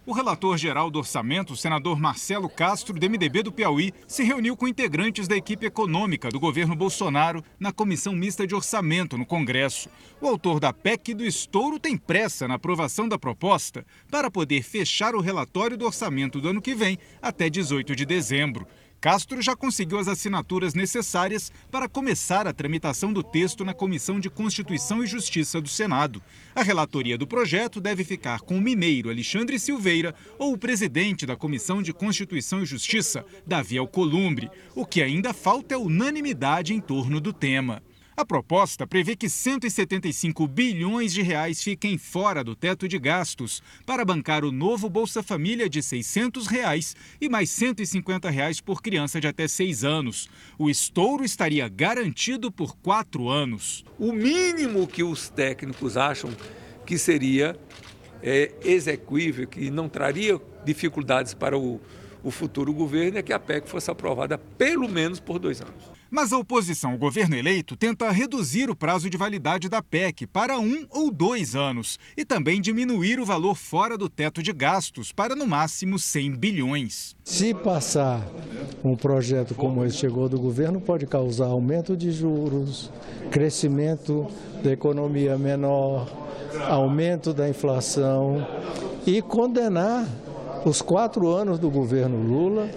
O 0.09 0.13
relator 0.15 0.57
geral 0.57 0.91
do 0.91 1.01
orçamento, 1.01 1.53
o 1.53 1.57
senador 1.57 2.01
Marcelo 2.01 2.49
Castro, 2.49 2.99
do 2.99 3.11
MDB 3.11 3.43
do 3.43 3.53
Piauí, 3.53 3.93
se 4.07 4.25
reuniu 4.25 4.57
com 4.57 4.67
integrantes 4.67 5.29
da 5.29 5.37
equipe 5.37 5.67
econômica 5.67 6.31
do 6.31 6.41
governo 6.41 6.75
Bolsonaro 6.75 7.45
na 7.61 7.73
comissão 7.73 8.15
mista 8.15 8.47
de 8.47 8.55
orçamento 8.55 9.19
no 9.19 9.27
Congresso. 9.27 9.91
O 10.19 10.27
autor 10.27 10.61
da 10.61 10.73
PEC 10.73 11.13
do 11.13 11.27
estouro 11.27 11.79
tem 11.79 11.95
pressa 11.95 12.49
na 12.49 12.55
aprovação 12.55 13.07
da 13.07 13.19
proposta 13.19 13.85
para 14.11 14.31
poder 14.31 14.63
fechar 14.63 15.15
o 15.15 15.21
relatório 15.21 15.77
do 15.77 15.85
orçamento 15.85 16.41
do 16.41 16.49
ano 16.49 16.63
que 16.63 16.75
vem 16.75 16.99
até 17.21 17.51
18 17.51 17.95
de 17.95 18.07
dezembro. 18.07 18.67
Castro 19.01 19.41
já 19.41 19.55
conseguiu 19.55 19.99
as 19.99 20.09
assinaturas 20.09 20.75
necessárias 20.75 21.53
para 21.71 21.89
começar 21.89 22.49
a 22.49 22.53
tramitação 22.53 23.13
do 23.13 23.23
texto 23.23 23.65
na 23.65 23.73
Comissão 23.73 24.19
de 24.19 24.29
Constituição 24.29 25.05
e 25.05 25.07
Justiça 25.07 25.61
do 25.61 25.69
Senado. 25.69 26.21
A 26.53 26.65
relatoria 26.65 27.17
do 27.17 27.27
projeto 27.27 27.81
deve 27.81 28.03
ficar 28.03 28.41
com 28.41 28.59
o 28.59 28.61
mineiro 28.61 29.09
Alexandre 29.09 29.57
Silveira 29.57 30.17
ou 30.37 30.53
o 30.53 30.59
presidente 30.59 31.25
da 31.25 31.37
Comissão 31.37 31.81
de 31.81 31.93
Constituição 31.93 32.61
e 32.61 32.67
Justiça, 32.67 33.25
Davi 33.47 33.79
Alcolumbre. 33.79 34.51
O 34.75 34.85
que 34.85 35.01
ainda 35.01 35.33
falta 35.33 35.77
é 35.77 35.79
unanimidade 35.79 36.75
em 36.75 36.81
torno 36.81 37.21
do 37.21 37.33
tema. 37.33 37.81
A 38.19 38.25
proposta 38.25 38.85
prevê 38.85 39.15
que 39.15 39.29
175 39.29 40.49
bilhões 40.49 41.13
de 41.13 41.23
reais 41.23 41.63
fiquem 41.63 41.97
fora 41.97 42.43
do 42.43 42.57
teto 42.57 42.89
de 42.89 42.99
gastos 42.99 43.63
para 43.87 44.05
bancar 44.05 44.45
o 44.45 44.51
novo 44.51 44.91
Bolsa 44.91 45.23
Família 45.23 45.69
de 45.69 45.81
600 45.81 46.49
reais 46.49 46.97
e 47.21 47.29
mais 47.29 47.49
150 47.51 48.29
reais 48.29 48.61
por 48.61 48.83
criança 48.83 49.21
de 49.21 49.29
até 49.29 49.47
6 49.47 49.85
anos. 49.85 50.29
O 50.59 50.69
estouro 50.69 51.25
estaria 51.25 51.69
garantido 51.69 52.51
por 52.51 52.77
quatro 52.79 53.29
anos. 53.29 53.85
O 53.97 54.13
mínimo 54.13 54.89
que 54.89 55.05
os 55.05 55.29
técnicos 55.29 55.97
acham 55.97 56.37
que 56.85 56.99
seria 56.99 57.57
é, 58.21 58.53
execuível, 58.65 59.47
que 59.47 59.71
não 59.71 59.89
traria 59.89 60.41
dificuldades 60.65 61.35
para 61.35 61.57
o, 61.57 61.81
o 62.25 62.33
futuro 62.33 62.75
governo, 62.75 63.19
é 63.19 63.23
que 63.23 63.33
a 63.33 63.39
PEC 63.39 63.69
fosse 63.69 63.93
aprovada 63.93 64.37
pelo 64.37 64.89
menos 64.89 65.21
por 65.21 65.39
dois 65.39 65.61
anos. 65.61 65.98
Mas 66.11 66.33
a 66.33 66.39
oposição 66.39 66.93
ao 66.93 66.99
governo 66.99 67.37
eleito 67.37 67.77
tenta 67.77 68.11
reduzir 68.11 68.71
o 68.71 68.77
prazo 68.77 69.11
de 69.11 69.17
validade 69.19 69.69
da 69.69 69.83
PEC 69.83 70.27
para 70.27 70.59
um 70.59 70.87
ou 70.89 71.11
dois 71.11 71.55
anos 71.55 71.99
e 72.17 72.25
também 72.25 72.63
diminuir 72.63 73.21
o 73.21 73.27
valor 73.27 73.55
fora 73.55 73.99
do 73.99 74.09
teto 74.09 74.43
de 74.43 74.51
gastos 74.53 75.13
para 75.13 75.37
no 75.37 75.47
máximo 75.47 75.99
100 75.99 76.37
bilhões. 76.37 77.15
Se 77.25 77.53
passar 77.53 78.27
um 78.83 78.97
projeto 78.97 79.55
como 79.55 79.85
esse 79.85 79.99
chegou 79.99 80.31
do 80.31 80.41
governo, 80.41 80.81
pode 80.81 81.07
causar 81.07 81.47
aumento 81.47 81.95
de 81.95 82.11
juros, 82.11 82.91
crescimento 83.31 84.27
da 84.63 84.73
economia 84.73 85.37
menor, 85.37 86.11
aumento 86.69 87.35
da 87.35 87.49
inflação 87.49 88.47
e 89.07 89.21
condenar 89.21 90.09
os 90.65 90.81
quatro 90.81 91.29
anos 91.29 91.59
do 91.59 91.71
governo 91.71 92.17
Lula 92.17 92.71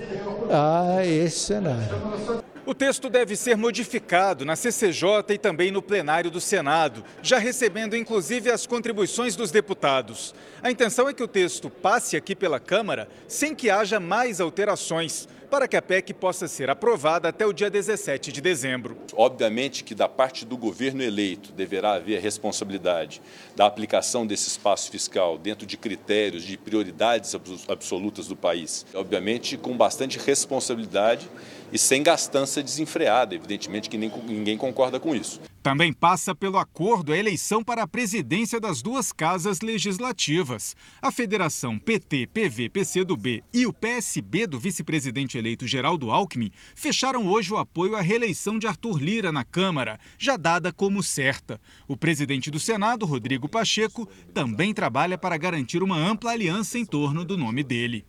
a 0.49 1.05
esse 1.05 1.39
cenário. 1.39 2.50
O 2.63 2.75
texto 2.75 3.09
deve 3.09 3.35
ser 3.35 3.57
modificado 3.57 4.45
na 4.45 4.55
CCJ 4.55 5.33
e 5.33 5.37
também 5.37 5.71
no 5.71 5.81
plenário 5.81 6.29
do 6.29 6.39
Senado, 6.39 7.03
já 7.23 7.39
recebendo 7.39 7.97
inclusive 7.97 8.51
as 8.51 8.67
contribuições 8.67 9.35
dos 9.35 9.49
deputados. 9.49 10.35
A 10.61 10.69
intenção 10.69 11.09
é 11.09 11.13
que 11.13 11.23
o 11.23 11.27
texto 11.27 11.71
passe 11.71 12.15
aqui 12.15 12.35
pela 12.35 12.59
Câmara 12.59 13.09
sem 13.27 13.55
que 13.55 13.71
haja 13.71 13.99
mais 13.99 14.39
alterações, 14.39 15.27
para 15.49 15.67
que 15.67 15.75
a 15.75 15.81
PEC 15.81 16.13
possa 16.13 16.47
ser 16.47 16.69
aprovada 16.69 17.27
até 17.27 17.45
o 17.45 17.51
dia 17.51 17.69
17 17.69 18.31
de 18.31 18.39
dezembro. 18.39 18.95
Obviamente 19.13 19.83
que 19.83 19.93
da 19.93 20.07
parte 20.07 20.45
do 20.45 20.55
governo 20.55 21.03
eleito 21.03 21.51
deverá 21.51 21.95
haver 21.95 22.21
responsabilidade 22.21 23.21
da 23.53 23.65
aplicação 23.65 24.25
desse 24.25 24.47
espaço 24.47 24.89
fiscal 24.89 25.37
dentro 25.37 25.65
de 25.65 25.75
critérios 25.75 26.43
de 26.43 26.57
prioridades 26.57 27.35
absolutas 27.67 28.27
do 28.27 28.35
país. 28.35 28.85
Obviamente 28.93 29.57
com 29.57 29.75
bastante 29.75 30.17
responsabilidade 30.17 31.27
e 31.71 31.77
sem 31.77 32.03
gastança 32.03 32.61
desenfreada. 32.61 33.35
Evidentemente 33.35 33.89
que 33.89 33.97
nem, 33.97 34.11
ninguém 34.27 34.57
concorda 34.57 34.99
com 34.99 35.15
isso. 35.15 35.39
Também 35.61 35.93
passa 35.93 36.33
pelo 36.33 36.57
acordo 36.57 37.13
a 37.13 37.17
eleição 37.17 37.63
para 37.63 37.83
a 37.83 37.87
presidência 37.87 38.59
das 38.59 38.81
duas 38.81 39.11
casas 39.11 39.61
legislativas. 39.61 40.75
A 40.99 41.11
Federação 41.11 41.77
PT, 41.77 42.27
PV, 42.27 42.69
PCdoB 42.69 43.43
e 43.53 43.67
o 43.67 43.73
PSB 43.73 44.47
do 44.47 44.59
vice-presidente 44.59 45.37
eleito 45.37 45.67
Geraldo 45.67 46.09
Alckmin 46.09 46.51
fecharam 46.73 47.27
hoje 47.27 47.53
o 47.53 47.57
apoio 47.57 47.95
à 47.95 48.01
reeleição 48.01 48.57
de 48.57 48.65
Arthur 48.65 48.97
Lira 48.97 49.31
na 49.31 49.43
Câmara, 49.43 49.99
já 50.17 50.35
dada 50.35 50.73
como 50.73 51.03
certa. 51.03 51.61
O 51.87 51.95
presidente 51.95 52.49
do 52.49 52.59
Senado, 52.59 53.05
Rodrigo 53.05 53.47
Pacheco, 53.47 54.09
também 54.33 54.73
trabalha 54.73 55.17
para 55.17 55.37
garantir 55.37 55.83
uma 55.83 55.97
ampla 55.97 56.31
aliança 56.31 56.79
em 56.79 56.85
torno 56.85 57.23
do 57.23 57.37
nome 57.37 57.63
dele. 57.63 58.03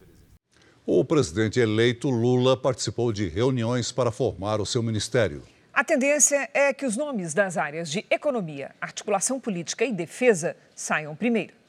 O 0.84 1.04
presidente 1.04 1.60
eleito 1.60 2.10
Lula 2.10 2.56
participou 2.56 3.12
de 3.12 3.28
reuniões 3.28 3.92
para 3.92 4.10
formar 4.10 4.60
o 4.60 4.66
seu 4.66 4.82
ministério. 4.82 5.44
A 5.72 5.84
tendência 5.84 6.50
é 6.52 6.72
que 6.72 6.84
os 6.84 6.96
nomes 6.96 7.32
das 7.32 7.56
áreas 7.56 7.88
de 7.88 8.04
economia, 8.10 8.74
articulação 8.80 9.38
política 9.38 9.84
e 9.84 9.92
defesa 9.92 10.56
saiam 10.74 11.14
primeiro. 11.14 11.61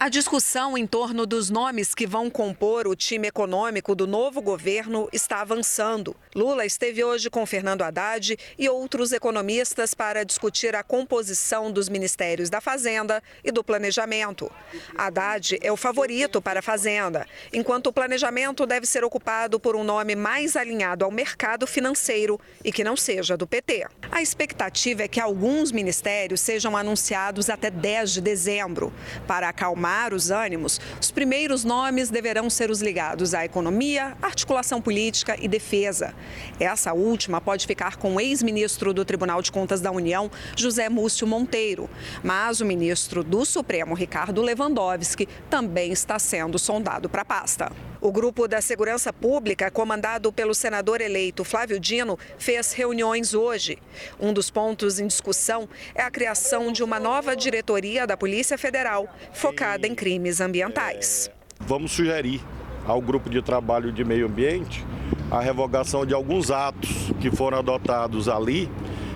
A 0.00 0.08
discussão 0.08 0.78
em 0.78 0.86
torno 0.86 1.26
dos 1.26 1.50
nomes 1.50 1.92
que 1.92 2.06
vão 2.06 2.30
compor 2.30 2.86
o 2.86 2.94
time 2.94 3.26
econômico 3.26 3.96
do 3.96 4.06
novo 4.06 4.40
governo 4.40 5.08
está 5.12 5.40
avançando. 5.40 6.14
Lula 6.36 6.64
esteve 6.64 7.02
hoje 7.02 7.28
com 7.28 7.44
Fernando 7.44 7.82
Haddad 7.82 8.38
e 8.56 8.68
outros 8.68 9.10
economistas 9.10 9.94
para 9.94 10.24
discutir 10.24 10.76
a 10.76 10.84
composição 10.84 11.72
dos 11.72 11.88
ministérios 11.88 12.48
da 12.48 12.60
Fazenda 12.60 13.20
e 13.42 13.50
do 13.50 13.64
Planejamento. 13.64 14.48
Haddad 14.96 15.58
é 15.60 15.72
o 15.72 15.76
favorito 15.76 16.40
para 16.40 16.60
a 16.60 16.62
Fazenda, 16.62 17.26
enquanto 17.52 17.88
o 17.88 17.92
planejamento 17.92 18.64
deve 18.66 18.86
ser 18.86 19.02
ocupado 19.02 19.58
por 19.58 19.74
um 19.74 19.82
nome 19.82 20.14
mais 20.14 20.54
alinhado 20.54 21.04
ao 21.04 21.10
mercado 21.10 21.66
financeiro 21.66 22.40
e 22.64 22.70
que 22.70 22.84
não 22.84 22.96
seja 22.96 23.36
do 23.36 23.48
PT. 23.48 23.84
A 24.12 24.22
expectativa 24.22 25.02
é 25.02 25.08
que 25.08 25.20
alguns 25.20 25.72
ministérios 25.72 26.40
sejam 26.40 26.76
anunciados 26.76 27.50
até 27.50 27.68
10 27.68 28.12
de 28.12 28.20
dezembro. 28.20 28.92
Para 29.26 29.48
acalmar 29.48 29.87
acalmar 29.88 30.12
os 30.12 30.30
ânimos, 30.30 30.80
os 31.00 31.10
primeiros 31.10 31.64
nomes 31.64 32.10
deverão 32.10 32.50
ser 32.50 32.70
os 32.70 32.82
ligados 32.82 33.32
à 33.32 33.44
economia, 33.44 34.16
articulação 34.20 34.80
política 34.80 35.36
e 35.40 35.48
defesa. 35.48 36.14
Essa 36.60 36.92
última 36.92 37.40
pode 37.40 37.66
ficar 37.66 37.96
com 37.96 38.16
o 38.16 38.20
ex-ministro 38.20 38.92
do 38.92 39.04
Tribunal 39.04 39.40
de 39.40 39.50
Contas 39.50 39.80
da 39.80 39.90
União, 39.90 40.30
José 40.56 40.88
Múcio 40.88 41.26
Monteiro. 41.26 41.88
Mas 42.22 42.60
o 42.60 42.66
ministro 42.66 43.24
do 43.24 43.44
Supremo, 43.44 43.94
Ricardo 43.94 44.42
Lewandowski, 44.42 45.28
também 45.48 45.90
está 45.90 46.18
sendo 46.18 46.58
sondado 46.58 47.08
para 47.08 47.22
a 47.22 47.24
pasta. 47.24 47.72
O 48.00 48.12
grupo 48.12 48.46
da 48.46 48.60
Segurança 48.60 49.12
Pública, 49.12 49.70
comandado 49.72 50.32
pelo 50.32 50.54
senador 50.54 51.00
eleito 51.00 51.42
Flávio 51.42 51.80
Dino, 51.80 52.16
fez 52.38 52.72
reuniões 52.72 53.34
hoje. 53.34 53.78
Um 54.20 54.32
dos 54.32 54.50
pontos 54.50 55.00
em 55.00 55.06
discussão 55.08 55.68
é 55.96 56.02
a 56.02 56.10
criação 56.10 56.70
de 56.70 56.84
uma 56.84 57.00
nova 57.00 57.34
diretoria 57.34 58.06
da 58.06 58.16
Polícia 58.16 58.56
Federal, 58.56 59.08
focada 59.32 59.84
em 59.86 59.96
crimes 59.96 60.40
ambientais. 60.40 61.28
Vamos 61.58 61.90
sugerir 61.90 62.40
ao 62.86 63.00
grupo 63.02 63.28
de 63.28 63.42
trabalho 63.42 63.90
de 63.90 64.04
meio 64.04 64.26
ambiente 64.26 64.86
a 65.28 65.40
revogação 65.40 66.06
de 66.06 66.14
alguns 66.14 66.52
atos 66.52 67.12
que 67.20 67.32
foram 67.32 67.58
adotados 67.58 68.28
ali 68.28 68.70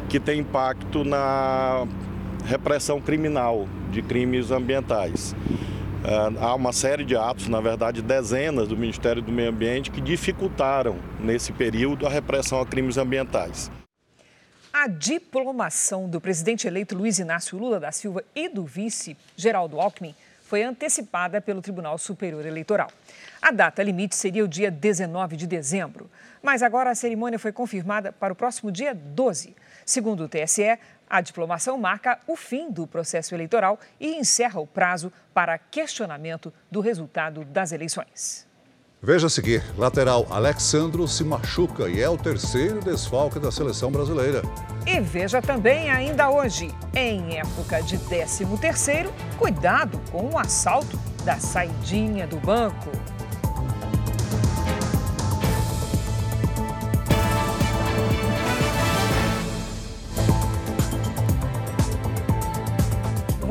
que 0.08 0.18
têm 0.18 0.40
impacto 0.40 1.04
na 1.04 1.86
repressão 2.44 3.00
criminal 3.00 3.68
de 3.92 4.02
crimes 4.02 4.50
ambientais. 4.50 5.36
Uh, 6.02 6.36
há 6.40 6.54
uma 6.56 6.72
série 6.72 7.04
de 7.04 7.14
atos, 7.14 7.46
na 7.46 7.60
verdade 7.60 8.02
dezenas 8.02 8.66
do 8.66 8.76
Ministério 8.76 9.22
do 9.22 9.30
Meio 9.30 9.50
Ambiente, 9.50 9.88
que 9.88 10.00
dificultaram 10.00 10.98
nesse 11.20 11.52
período 11.52 12.08
a 12.08 12.10
repressão 12.10 12.60
a 12.60 12.66
crimes 12.66 12.96
ambientais. 12.96 13.70
A 14.72 14.88
diplomação 14.88 16.08
do 16.08 16.20
presidente 16.20 16.66
eleito 16.66 16.96
Luiz 16.96 17.20
Inácio 17.20 17.56
Lula 17.56 17.78
da 17.78 17.92
Silva 17.92 18.24
e 18.34 18.48
do 18.48 18.64
vice 18.64 19.16
Geraldo 19.36 19.80
Alckmin 19.80 20.12
foi 20.42 20.64
antecipada 20.64 21.40
pelo 21.40 21.62
Tribunal 21.62 21.96
Superior 21.96 22.44
Eleitoral. 22.44 22.90
A 23.40 23.52
data 23.52 23.80
limite 23.80 24.16
seria 24.16 24.44
o 24.44 24.48
dia 24.48 24.70
19 24.72 25.36
de 25.36 25.46
dezembro, 25.46 26.10
mas 26.42 26.64
agora 26.64 26.90
a 26.90 26.94
cerimônia 26.96 27.38
foi 27.38 27.52
confirmada 27.52 28.12
para 28.12 28.32
o 28.32 28.36
próximo 28.36 28.72
dia 28.72 28.92
12. 28.92 29.54
Segundo 29.86 30.24
o 30.24 30.28
TSE, 30.28 30.78
a 31.12 31.20
diplomação 31.20 31.76
marca 31.76 32.18
o 32.26 32.34
fim 32.34 32.70
do 32.70 32.86
processo 32.86 33.34
eleitoral 33.34 33.78
e 34.00 34.16
encerra 34.16 34.58
o 34.58 34.66
prazo 34.66 35.12
para 35.34 35.58
questionamento 35.58 36.50
do 36.70 36.80
resultado 36.80 37.44
das 37.44 37.70
eleições. 37.70 38.50
Veja 39.02 39.26
a 39.26 39.30
seguir: 39.30 39.62
lateral 39.76 40.26
Alexandro 40.30 41.06
se 41.06 41.22
machuca 41.22 41.88
e 41.88 42.00
é 42.00 42.08
o 42.08 42.16
terceiro 42.16 42.80
desfalque 42.80 43.38
da 43.38 43.52
seleção 43.52 43.92
brasileira. 43.92 44.40
E 44.86 45.00
veja 45.00 45.42
também 45.42 45.90
ainda 45.90 46.30
hoje, 46.30 46.70
em 46.94 47.36
época 47.36 47.82
de 47.82 47.98
13 47.98 48.46
terceiro, 48.58 49.12
cuidado 49.38 50.00
com 50.10 50.30
o 50.30 50.38
assalto 50.38 50.98
da 51.24 51.38
saidinha 51.38 52.26
do 52.26 52.38
banco. 52.38 52.90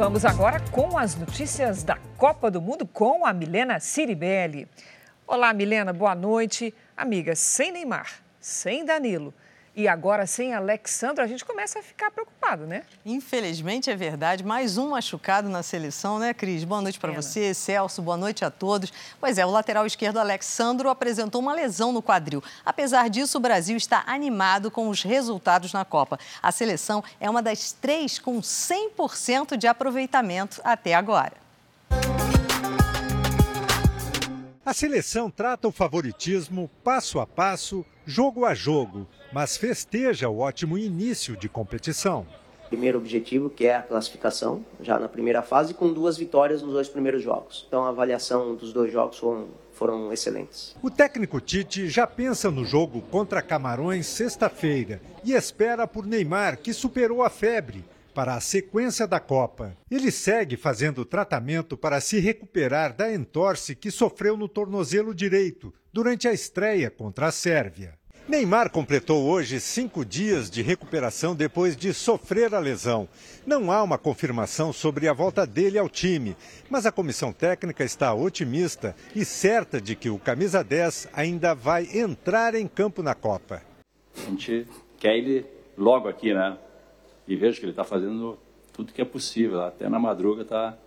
Vamos 0.02 0.26
agora 0.26 0.60
com 0.72 0.98
as 0.98 1.16
notícias 1.16 1.84
da 1.84 1.96
Copa 2.18 2.50
do 2.50 2.60
Mundo 2.60 2.88
com 2.88 3.24
a 3.24 3.32
Milena 3.32 3.80
Ciribelli. 3.80 4.68
Olá, 5.28 5.54
Milena, 5.54 5.94
boa 5.94 6.16
noite. 6.16 6.74
Amiga, 6.98 7.36
sem 7.36 7.72
Neymar, 7.72 8.10
sem 8.40 8.84
Danilo 8.84 9.32
e 9.76 9.88
agora 9.88 10.26
sem 10.28 10.54
Alexandre, 10.54 11.24
a 11.24 11.28
gente 11.28 11.46
começa 11.46 11.80
a 11.80 11.82
ficar 11.82 12.12
preocupado, 12.12 12.68
né? 12.68 12.84
Infelizmente 13.06 13.90
é 13.90 13.96
verdade. 13.96 14.44
Mais 14.44 14.78
um 14.78 14.90
machucado 14.90 15.48
na 15.50 15.64
seleção, 15.64 16.20
né, 16.20 16.34
Cris? 16.34 16.64
Boa 16.64 16.82
noite 16.82 17.00
para 17.00 17.12
você, 17.12 17.54
Celso. 17.54 18.02
Boa 18.02 18.18
noite 18.18 18.44
a 18.44 18.52
todos. 18.52 18.92
Pois 19.20 19.38
é, 19.38 19.46
o 19.46 19.50
lateral 19.50 19.86
esquerdo 19.86 20.18
Alexandro 20.18 20.90
apresentou 20.90 21.42
uma 21.42 21.54
lesão 21.54 21.92
no 21.92 22.02
quadril. 22.02 22.44
Apesar 22.66 23.10
disso, 23.10 23.38
o 23.38 23.42
Brasil 23.42 23.78
está 23.78 24.04
animado 24.06 24.70
com 24.70 24.90
os 24.90 25.04
resultados 25.04 25.72
na 25.72 25.86
Copa. 25.86 26.20
A 26.44 26.52
seleção 26.52 27.04
é 27.20 27.30
uma 27.30 27.42
das 27.42 27.72
três 27.72 28.20
com 28.20 28.40
100% 28.42 29.56
de 29.56 29.68
aproveitamento 29.68 30.60
até 30.64 30.94
agora. 30.94 31.41
A 34.64 34.76
seleção 34.76 35.32
trata 35.32 35.68
o 35.68 35.72
favoritismo 35.72 36.70
passo 36.84 37.20
a 37.20 37.26
passo, 37.26 37.84
jogo 38.06 38.46
a 38.46 38.54
jogo, 38.54 39.08
mas 39.34 39.58
festeja 39.58 40.30
o 40.30 40.38
ótimo 40.38 40.78
início 40.78 41.36
de 41.36 41.50
competição. 41.50 42.28
Primeiro 42.70 43.00
objetivo, 43.00 43.50
que 43.50 43.66
é 43.66 43.78
a 43.78 43.82
classificação, 43.82 44.64
já 44.80 45.00
na 45.00 45.10
primeira 45.10 45.42
fase, 45.42 45.74
com 45.74 45.92
duas 45.92 46.16
vitórias 46.16 46.62
nos 46.62 46.74
dois 46.74 46.88
primeiros 46.88 47.24
jogos. 47.24 47.66
Então 47.68 47.86
a 47.86 47.90
avaliação 47.90 48.54
dos 48.54 48.72
dois 48.72 48.94
jogos 48.94 49.18
foram, 49.18 49.48
foram 49.74 50.14
excelentes. 50.14 50.76
O 50.80 50.92
técnico 50.92 51.42
Tite 51.42 51.90
já 51.90 52.06
pensa 52.06 52.52
no 52.52 52.64
jogo 52.64 53.02
contra 53.10 53.42
Camarões 53.42 54.06
sexta-feira 54.06 55.02
e 55.24 55.34
espera 55.34 55.88
por 55.88 56.06
Neymar, 56.06 56.60
que 56.60 56.72
superou 56.72 57.24
a 57.24 57.32
febre 57.32 57.84
para 58.12 58.36
a 58.36 58.42
sequência 58.42 59.08
da 59.08 59.20
Copa. 59.20 59.76
Ele 59.90 60.12
segue 60.12 60.58
fazendo 60.58 61.06
tratamento 61.06 61.76
para 61.76 62.00
se 62.00 62.20
recuperar 62.20 62.94
da 62.94 63.14
entorse 63.14 63.76
que 63.76 63.90
sofreu 63.90 64.38
no 64.38 64.48
tornozelo 64.48 65.16
direito 65.16 65.74
durante 65.92 66.28
a 66.28 66.34
estreia 66.34 66.90
contra 66.90 67.28
a 67.28 67.32
Sérvia. 67.32 68.00
Neymar 68.28 68.70
completou 68.70 69.26
hoje 69.26 69.60
cinco 69.60 70.06
dias 70.06 70.50
de 70.50 70.62
recuperação 70.62 71.36
depois 71.36 71.76
de 71.76 71.94
sofrer 71.94 72.54
a 72.54 72.60
lesão. 72.60 73.10
Não 73.46 73.72
há 73.72 73.82
uma 73.82 73.98
confirmação 73.98 74.72
sobre 74.72 75.08
a 75.08 75.14
volta 75.14 75.46
dele 75.46 75.78
ao 75.78 75.90
time, 75.90 76.38
mas 76.70 76.86
a 76.86 76.92
comissão 76.92 77.34
técnica 77.34 77.84
está 77.84 78.14
otimista 78.14 78.96
e 79.16 79.26
certa 79.26 79.82
de 79.82 79.96
que 79.96 80.10
o 80.10 80.20
camisa 80.20 80.64
10 80.64 81.10
ainda 81.12 81.56
vai 81.56 81.90
entrar 81.94 82.54
em 82.54 82.68
campo 82.68 83.02
na 83.02 83.16
Copa. 83.16 83.64
A 84.16 84.30
gente 84.30 84.68
quer 84.98 85.18
ele 85.18 85.46
logo 85.78 86.08
aqui, 86.08 86.34
né? 86.34 86.58
E 87.28 87.36
vejo 87.36 87.60
que 87.60 87.66
ele 87.66 87.72
está 87.72 87.84
fazendo 87.84 88.38
tudo 88.74 88.94
que 88.94 89.02
é 89.02 89.06
possível. 89.06 89.62
Até 89.62 89.88
na 89.90 90.00
madruga 90.00 90.42
está 90.42 90.78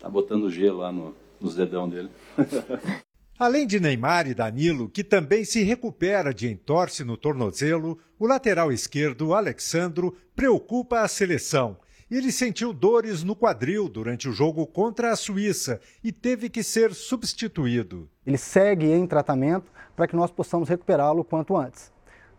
tá 0.00 0.08
botando 0.08 0.50
gelo 0.50 0.78
lá 0.78 0.92
no, 0.92 1.14
nos 1.40 1.54
dedão 1.54 1.88
dele. 1.88 2.10
Além 3.38 3.66
de 3.66 3.80
Neymar 3.80 4.28
e 4.28 4.34
Danilo, 4.34 4.88
que 4.88 5.02
também 5.02 5.44
se 5.44 5.62
recupera 5.62 6.32
de 6.32 6.48
entorse 6.48 7.02
no 7.02 7.16
tornozelo, 7.16 7.98
o 8.18 8.26
lateral 8.26 8.70
esquerdo, 8.70 9.34
Alexandro, 9.34 10.16
preocupa 10.36 11.00
a 11.00 11.08
seleção. 11.08 11.76
Ele 12.10 12.30
sentiu 12.30 12.72
dores 12.72 13.24
no 13.24 13.34
quadril 13.34 13.88
durante 13.88 14.28
o 14.28 14.32
jogo 14.32 14.66
contra 14.66 15.10
a 15.10 15.16
Suíça 15.16 15.80
e 16.04 16.12
teve 16.12 16.48
que 16.50 16.62
ser 16.62 16.94
substituído. 16.94 18.08
Ele 18.26 18.38
segue 18.38 18.86
em 18.92 19.06
tratamento 19.06 19.72
para 19.96 20.06
que 20.06 20.14
nós 20.14 20.30
possamos 20.30 20.68
recuperá-lo 20.68 21.24
quanto 21.24 21.56
antes. 21.56 21.91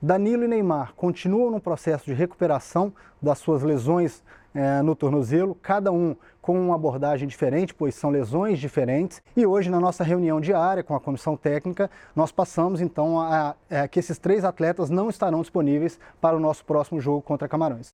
Danilo 0.06 0.44
e 0.44 0.50
Neymar 0.50 0.94
continuam 0.98 1.50
no 1.50 1.62
processo 1.62 2.04
de 2.04 2.14
recuperação 2.14 2.92
das 3.22 3.38
suas 3.38 3.64
lesões 3.64 4.22
é, 4.54 4.82
no 4.82 4.98
tornozelo, 4.98 5.56
cada 5.56 5.94
um 5.94 6.14
com 6.42 6.60
uma 6.60 6.76
abordagem 6.76 7.26
diferente, 7.26 7.74
pois 7.74 7.96
são 7.96 8.10
lesões 8.10 8.60
diferentes. 8.60 9.22
E 9.34 9.46
hoje, 9.46 9.70
na 9.70 9.80
nossa 9.80 10.04
reunião 10.04 10.42
diária 10.42 10.84
com 10.84 10.94
a 10.94 11.00
comissão 11.00 11.38
técnica, 11.38 11.90
nós 12.14 12.34
passamos 12.34 12.82
então 12.82 13.18
a, 13.18 13.56
a, 13.72 13.84
a 13.84 13.88
que 13.88 13.98
esses 13.98 14.18
três 14.18 14.44
atletas 14.44 14.90
não 14.90 15.10
estarão 15.10 15.40
disponíveis 15.40 15.98
para 16.20 16.36
o 16.36 16.40
nosso 16.40 16.66
próximo 16.66 17.00
jogo 17.00 17.22
contra 17.22 17.48
Camarões. 17.48 17.94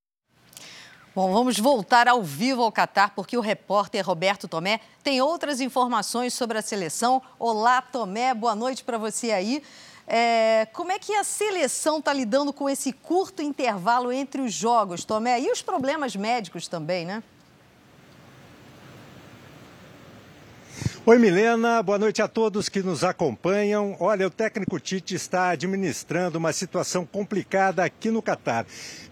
Bom, 1.14 1.32
vamos 1.32 1.60
voltar 1.60 2.08
ao 2.08 2.24
vivo 2.24 2.64
ao 2.64 2.72
Catar, 2.72 3.14
porque 3.14 3.38
o 3.38 3.42
repórter 3.42 4.04
Roberto 4.04 4.48
Tomé 4.48 4.80
tem 5.04 5.22
outras 5.22 5.62
informações 5.62 6.34
sobre 6.34 6.58
a 6.58 6.62
seleção. 6.64 7.22
Olá, 7.38 7.84
Tomé, 7.84 8.34
boa 8.34 8.56
noite 8.56 8.84
para 8.84 8.98
você 8.98 9.32
aí. 9.32 9.62
É, 10.12 10.68
como 10.74 10.92
é 10.92 10.98
que 10.98 11.14
a 11.14 11.24
seleção 11.24 12.00
está 12.00 12.12
lidando 12.12 12.52
com 12.52 12.68
esse 12.68 12.92
curto 12.92 13.44
intervalo 13.44 14.12
entre 14.12 14.42
os 14.42 14.52
jogos, 14.52 15.06
Tomé? 15.06 15.40
E 15.40 15.52
os 15.52 15.62
problemas 15.62 16.16
médicos 16.16 16.68
também, 16.68 17.06
né? 17.06 17.22
Oi, 21.06 21.20
Milena. 21.20 21.84
Boa 21.84 22.00
noite 22.00 22.24
a 22.24 22.28
todos 22.28 22.68
que 22.70 22.82
nos 22.82 23.04
acompanham. 23.04 23.96
Olha, 24.00 24.26
o 24.26 24.32
técnico 24.32 24.80
Tite 24.80 25.14
está 25.14 25.50
administrando 25.50 26.40
uma 26.40 26.52
situação 26.54 27.06
complicada 27.06 27.84
aqui 27.84 28.10
no 28.10 28.22
Catar. 28.22 28.66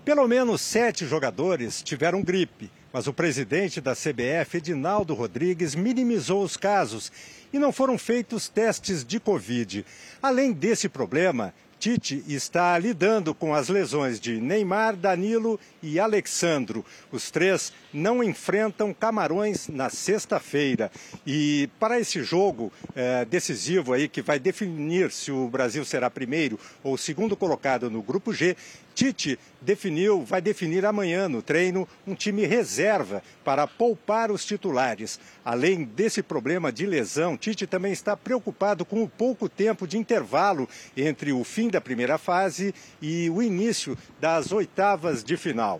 Pelo 0.04 0.28
menos 0.28 0.62
sete 0.62 1.06
jogadores 1.06 1.84
tiveram 1.84 2.24
gripe 2.24 2.72
Mas 2.98 3.06
o 3.06 3.14
presidente 3.14 3.80
da 3.80 3.94
CBF, 3.94 4.58
Edinaldo 4.58 5.14
Rodrigues, 5.14 5.76
minimizou 5.76 6.42
os 6.42 6.58
casos 6.58 7.12
e 7.54 7.60
não 7.60 7.72
foram 7.72 7.96
feitos 7.96 8.50
testes 8.50 9.06
de 9.06 9.20
Covid. 9.20 9.86
Além 10.20 10.52
desse 10.52 10.90
problema, 10.90 11.54
Tite 11.80 12.24
está 12.28 12.76
lidando 12.80 13.36
com 13.36 13.54
as 13.54 13.70
lesões 13.70 14.20
de 14.20 14.42
Neymar, 14.42 14.96
Danilo 14.96 15.60
e 15.84 16.00
Alexandro. 16.00 16.84
Os 17.12 17.30
três 17.30 17.72
não 17.94 18.24
enfrentam 18.24 18.92
Camarões 18.92 19.68
na 19.68 19.92
sexta-feira. 19.92 20.92
E 21.24 21.70
para 21.80 22.00
esse 22.00 22.24
jogo 22.24 22.74
é, 22.96 23.24
decisivo 23.26 23.94
aí, 23.94 24.08
que 24.08 24.24
vai 24.24 24.40
definir 24.40 25.12
se 25.12 25.32
o 25.32 25.48
Brasil 25.48 25.86
será 25.86 26.10
primeiro 26.10 26.60
ou 26.84 26.98
segundo 26.98 27.38
colocado 27.38 27.92
no 27.92 28.02
grupo 28.02 28.34
G, 28.34 28.58
Tite 28.98 29.38
definiu, 29.62 30.24
vai 30.24 30.42
definir 30.42 30.84
amanhã 30.84 31.30
no 31.30 31.40
treino 31.40 31.88
um 32.08 32.16
time 32.16 32.48
reserva 32.48 33.22
para 33.46 33.68
poupar 33.68 34.32
os 34.32 34.44
titulares. 34.44 35.20
Além 35.46 35.84
desse 35.84 36.24
problema 36.24 36.72
de 36.72 36.84
lesão, 36.88 37.38
Tite 37.38 37.68
também 37.68 37.92
está 37.92 38.18
preocupado 38.18 38.84
com 38.84 39.04
o 39.04 39.08
pouco 39.08 39.48
tempo 39.48 39.88
de 39.88 40.00
intervalo 40.00 40.68
entre 40.96 41.32
o 41.32 41.44
fim 41.44 41.70
da 41.70 41.80
primeira 41.80 42.18
fase 42.18 42.74
e 43.00 43.30
o 43.30 43.40
início 43.40 43.96
das 44.20 44.52
oitavas 44.52 45.24
de 45.24 45.38
final. 45.38 45.80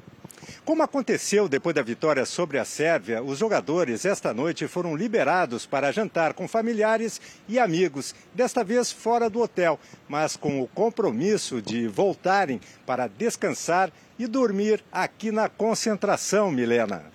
Como 0.64 0.84
aconteceu 0.84 1.48
depois 1.48 1.76
da 1.76 1.82
vitória 1.82 2.26
sobre 2.26 2.58
a 2.58 2.66
Sérvia, 2.66 3.24
os 3.24 3.38
jogadores 3.38 4.06
esta 4.06 4.34
noite 4.34 4.68
foram 4.68 4.96
liberados 4.96 5.66
para 5.66 5.92
jantar 5.92 6.34
com 6.34 6.48
familiares 6.48 7.20
e 7.48 7.58
amigos, 7.60 8.14
desta 8.34 8.64
vez 8.64 8.92
fora 8.92 9.30
do 9.30 9.42
hotel, 9.42 9.80
mas 10.08 10.36
com 10.36 10.62
o 10.62 10.68
compromisso 10.68 11.62
de 11.62 11.88
voltarem 11.88 12.60
para 12.86 13.08
descansar 13.08 13.92
e 14.20 14.28
dormir 14.28 14.84
aqui 14.92 15.32
na 15.32 15.48
concentração, 15.50 16.52
Milena. 16.52 17.06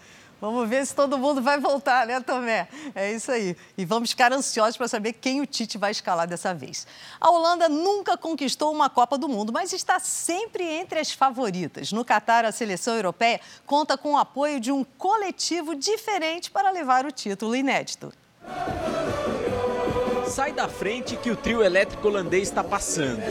Vamos 0.42 0.68
ver 0.68 0.84
se 0.84 0.92
todo 0.92 1.16
mundo 1.16 1.40
vai 1.40 1.60
voltar, 1.60 2.04
né, 2.04 2.18
Tomé? 2.20 2.66
É 2.96 3.12
isso 3.12 3.30
aí. 3.30 3.56
E 3.78 3.84
vamos 3.84 4.10
ficar 4.10 4.32
ansiosos 4.32 4.76
para 4.76 4.88
saber 4.88 5.12
quem 5.12 5.40
o 5.40 5.46
Tite 5.46 5.78
vai 5.78 5.92
escalar 5.92 6.26
dessa 6.26 6.52
vez. 6.52 6.84
A 7.20 7.30
Holanda 7.30 7.68
nunca 7.68 8.16
conquistou 8.16 8.72
uma 8.72 8.90
Copa 8.90 9.16
do 9.16 9.28
Mundo, 9.28 9.52
mas 9.52 9.72
está 9.72 10.00
sempre 10.00 10.64
entre 10.64 10.98
as 10.98 11.12
favoritas. 11.12 11.92
No 11.92 12.04
Catar, 12.04 12.44
a 12.44 12.50
seleção 12.50 12.96
europeia 12.96 13.40
conta 13.64 13.96
com 13.96 14.14
o 14.14 14.18
apoio 14.18 14.58
de 14.58 14.72
um 14.72 14.82
coletivo 14.82 15.76
diferente 15.76 16.50
para 16.50 16.72
levar 16.72 17.06
o 17.06 17.12
título 17.12 17.54
inédito. 17.54 18.12
Sai 20.26 20.50
da 20.50 20.66
frente 20.66 21.16
que 21.16 21.30
o 21.30 21.36
trio 21.36 21.62
elétrico 21.62 22.08
holandês 22.08 22.48
está 22.48 22.64
passando. 22.64 23.22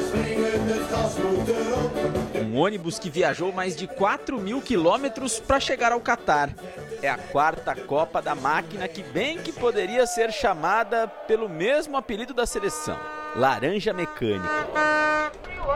Um 2.42 2.58
ônibus 2.58 2.98
que 2.98 3.10
viajou 3.10 3.52
mais 3.52 3.76
de 3.76 3.86
4 3.86 4.40
mil 4.40 4.62
quilômetros 4.62 5.42
para 5.42 5.60
chegar 5.60 5.92
ao 5.92 6.00
Catar. 6.00 6.56
É 7.02 7.10
a 7.10 7.18
quarta 7.18 7.76
Copa 7.76 8.22
da 8.22 8.36
Máquina 8.36 8.88
que 8.88 9.02
bem 9.02 9.40
que 9.40 9.52
poderia 9.52 10.06
ser 10.06 10.32
chamada 10.32 11.08
pelo 11.08 11.50
mesmo 11.50 11.98
apelido 11.98 12.32
da 12.32 12.46
seleção, 12.46 12.96
Laranja 13.36 13.92
Mecânica. 13.92 14.68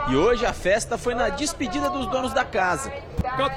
E 0.08 0.16
hoje 0.16 0.46
a 0.46 0.54
festa 0.54 1.00
foi 1.00 1.16
na 1.16 1.30
despedida 1.30 1.90
dos 1.90 2.06
donos 2.08 2.32
da 2.32 2.46
casa. 2.46 2.92
Qatar! 3.38 3.56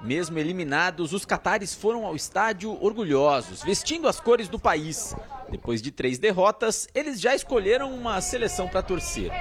Mesmo 0.00 0.38
eliminados, 0.38 1.12
os 1.12 1.24
catares 1.24 1.74
foram 1.74 2.06
ao 2.06 2.14
estádio 2.14 2.78
orgulhosos, 2.80 3.64
vestindo 3.64 4.06
as 4.06 4.20
cores 4.20 4.48
do 4.48 4.58
país. 4.58 5.16
Depois 5.48 5.82
de 5.82 5.90
três 5.90 6.18
derrotas, 6.18 6.86
eles 6.94 7.20
já 7.20 7.34
escolheram 7.34 7.92
uma 7.92 8.20
seleção 8.20 8.68
para 8.68 8.82
torcer. 8.82 9.32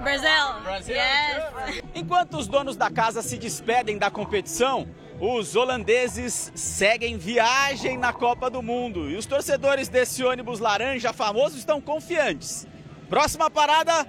Brasil. 0.00 0.60
Brasil. 0.62 0.94
Yes. 0.94 1.82
Enquanto 1.96 2.36
os 2.36 2.46
donos 2.46 2.76
da 2.76 2.88
casa 2.88 3.22
se 3.22 3.36
despedem 3.36 3.98
da 3.98 4.08
competição, 4.08 4.86
os 5.20 5.56
holandeses 5.56 6.52
seguem 6.54 7.16
viagem 7.16 7.96
na 7.96 8.12
Copa 8.12 8.50
do 8.50 8.62
Mundo 8.62 9.10
e 9.10 9.16
os 9.16 9.26
torcedores 9.26 9.88
desse 9.88 10.22
ônibus 10.22 10.58
laranja 10.60 11.12
famoso 11.12 11.56
estão 11.56 11.80
confiantes. 11.80 12.66
Próxima 13.08 13.50
parada, 13.50 14.06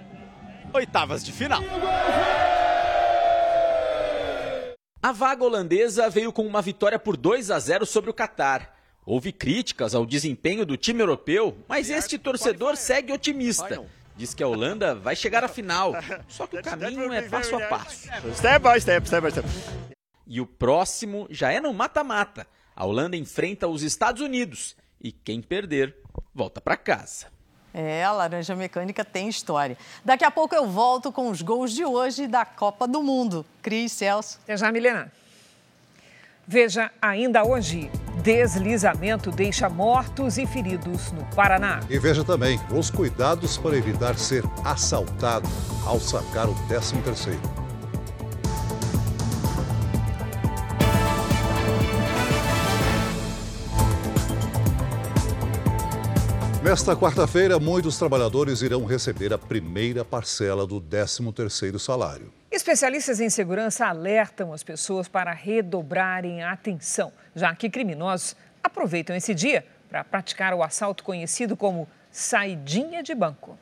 oitavas 0.74 1.24
de 1.24 1.32
final. 1.32 1.62
A 5.02 5.12
vaga 5.12 5.44
holandesa 5.44 6.10
veio 6.10 6.34
com 6.34 6.46
uma 6.46 6.62
vitória 6.62 7.00
por 7.00 7.16
2 7.16 7.52
a 7.52 7.60
0 7.60 7.86
sobre 7.86 8.10
o 8.10 8.14
Catar. 8.14 8.76
Houve 9.06 9.32
críticas 9.32 9.96
ao 9.96 10.06
desempenho 10.06 10.66
do 10.66 10.76
time 10.76 11.02
europeu, 11.02 11.58
mas 11.68 11.90
este 11.90 12.18
torcedor 12.18 12.76
segue 12.76 13.14
otimista. 13.14 13.86
Diz 14.18 14.34
que 14.34 14.44
a 14.44 14.48
Holanda 14.48 14.96
vai 14.96 15.16
chegar 15.16 15.44
à 15.44 15.48
final, 15.48 15.94
só 16.28 16.46
que 16.46 16.58
o 16.58 16.64
caminho 16.64 17.14
é 17.14 17.22
passo 17.22 17.56
a 17.56 17.62
passo. 17.68 18.10
Step 18.36 18.60
by 18.60 18.82
step, 18.82 19.08
step 19.08 19.22
by 19.22 19.32
step. 19.32 19.48
E 20.28 20.42
o 20.42 20.46
próximo 20.46 21.26
já 21.30 21.52
é 21.52 21.62
no 21.62 21.74
mata-mata. 21.74 22.46
A 22.76 22.86
Holanda 22.86 23.16
enfrenta 23.16 23.68
os 23.68 23.82
Estados 23.82 24.22
Unidos 24.22 24.76
e 25.02 25.12
quem 25.12 25.42
perder 25.42 25.96
volta 26.36 26.60
para 26.60 26.76
casa. 26.76 27.28
É, 27.74 28.04
a 28.04 28.12
Laranja 28.12 28.56
Mecânica 28.56 29.06
tem 29.06 29.30
história. 29.30 29.78
Daqui 30.04 30.26
a 30.26 30.32
pouco 30.32 30.54
eu 30.56 30.68
volto 30.68 31.12
com 31.12 31.30
os 31.30 31.42
gols 31.42 31.72
de 31.72 31.86
hoje 31.86 32.28
da 32.28 32.44
Copa 32.44 32.88
do 32.88 33.02
Mundo. 33.04 33.46
Cris, 33.62 33.92
Celso. 33.92 34.40
Até 34.44 34.58
já, 34.58 34.72
Milena. 34.72 35.12
Veja 36.48 36.92
ainda 37.02 37.44
hoje. 37.44 37.92
Deslizamento 38.24 39.32
deixa 39.32 39.70
mortos 39.70 40.38
e 40.38 40.48
feridos 40.48 41.12
no 41.12 41.24
Paraná. 41.36 41.82
E 41.90 42.00
veja 42.00 42.24
também 42.24 42.60
os 42.72 42.90
cuidados 42.90 43.58
para 43.58 43.78
evitar 43.78 44.18
ser 44.18 44.44
assaltado 44.66 45.48
ao 45.86 46.00
sacar 46.00 46.50
o 46.50 46.56
13 46.68 47.02
terceiro. 47.02 47.67
Nesta 56.68 56.98
quarta-feira, 56.98 57.58
muitos 57.58 57.98
trabalhadores 57.98 58.62
irão 58.62 58.84
receber 58.84 59.32
a 59.32 59.38
primeira 59.38 60.04
parcela 60.04 60.68
do 60.68 60.82
13º 60.82 61.80
salário. 61.80 62.30
Especialistas 62.52 63.22
em 63.22 63.30
segurança 63.30 63.86
alertam 63.86 64.52
as 64.52 64.64
pessoas 64.64 65.08
para 65.08 65.32
redobrarem 65.32 66.44
a 66.44 66.52
atenção, 66.52 67.14
já 67.34 67.56
que 67.56 67.70
criminosos 67.70 68.36
aproveitam 68.62 69.16
esse 69.16 69.34
dia 69.34 69.66
para 69.88 70.04
praticar 70.04 70.54
o 70.54 70.62
assalto 70.62 71.06
conhecido 71.06 71.56
como 71.56 71.88
saidinha 72.12 73.02
de 73.02 73.16
banco. 73.16 73.58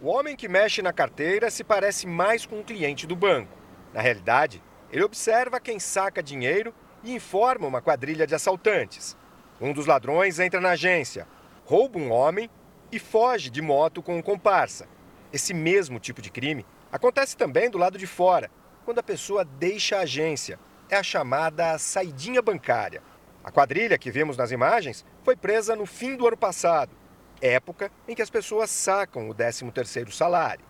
O 0.00 0.06
homem 0.06 0.36
que 0.36 0.48
mexe 0.48 0.80
na 0.80 0.92
carteira 0.92 1.50
se 1.50 1.64
parece 1.64 2.06
mais 2.06 2.46
com 2.46 2.60
um 2.60 2.62
cliente 2.62 3.04
do 3.04 3.16
banco. 3.16 3.58
Na 3.92 4.00
realidade, 4.00 4.62
ele 4.92 5.02
observa 5.02 5.58
quem 5.58 5.80
saca 5.80 6.22
dinheiro 6.22 6.72
e 7.02 7.12
informa 7.12 7.66
uma 7.66 7.82
quadrilha 7.82 8.28
de 8.28 8.34
assaltantes. 8.36 9.16
Um 9.60 9.72
dos 9.72 9.86
ladrões 9.86 10.38
entra 10.38 10.60
na 10.60 10.70
agência, 10.70 11.26
rouba 11.68 11.98
um 11.98 12.10
homem 12.10 12.48
e 12.90 12.98
foge 12.98 13.50
de 13.50 13.60
moto 13.60 14.02
com 14.02 14.16
um 14.16 14.22
comparsa. 14.22 14.88
Esse 15.30 15.52
mesmo 15.52 16.00
tipo 16.00 16.22
de 16.22 16.30
crime 16.30 16.64
acontece 16.90 17.36
também 17.36 17.68
do 17.68 17.76
lado 17.76 17.98
de 17.98 18.06
fora, 18.06 18.50
quando 18.86 19.00
a 19.00 19.02
pessoa 19.02 19.44
deixa 19.44 19.98
a 19.98 20.00
agência. 20.00 20.58
É 20.88 20.96
a 20.96 21.02
chamada 21.02 21.76
saidinha 21.76 22.40
bancária. 22.40 23.02
A 23.44 23.50
quadrilha 23.50 23.98
que 23.98 24.10
vimos 24.10 24.38
nas 24.38 24.50
imagens 24.50 25.04
foi 25.22 25.36
presa 25.36 25.76
no 25.76 25.84
fim 25.84 26.16
do 26.16 26.26
ano 26.26 26.38
passado, 26.38 26.96
época 27.38 27.92
em 28.08 28.14
que 28.14 28.22
as 28.22 28.30
pessoas 28.30 28.70
sacam 28.70 29.28
o 29.28 29.34
13º 29.34 30.10
salário. 30.10 30.64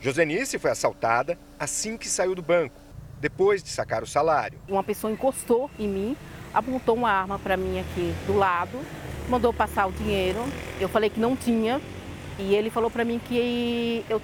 Josenice 0.00 0.58
foi 0.58 0.70
assaltada 0.70 1.38
assim 1.58 1.96
que 1.96 2.08
saiu 2.08 2.34
do 2.34 2.42
banco, 2.42 2.78
depois 3.18 3.62
de 3.62 3.70
sacar 3.70 4.02
o 4.02 4.06
salário. 4.06 4.60
Uma 4.68 4.84
pessoa 4.84 5.10
encostou 5.10 5.70
em 5.78 5.88
mim, 5.88 6.16
apontou 6.52 6.96
uma 6.96 7.10
arma 7.10 7.38
para 7.38 7.56
mim 7.56 7.80
aqui 7.80 8.14
do 8.26 8.36
lado 8.36 8.78
mandou 9.28 9.52
passar 9.52 9.86
o 9.86 9.92
dinheiro. 9.92 10.44
Eu 10.80 10.88
falei 10.88 11.10
que 11.10 11.20
não 11.20 11.36
tinha 11.36 11.80
e 12.38 12.54
ele 12.54 12.70
falou 12.70 12.90
para 12.90 13.04
mim 13.04 13.18
que 13.18 14.04
eu 14.08 14.20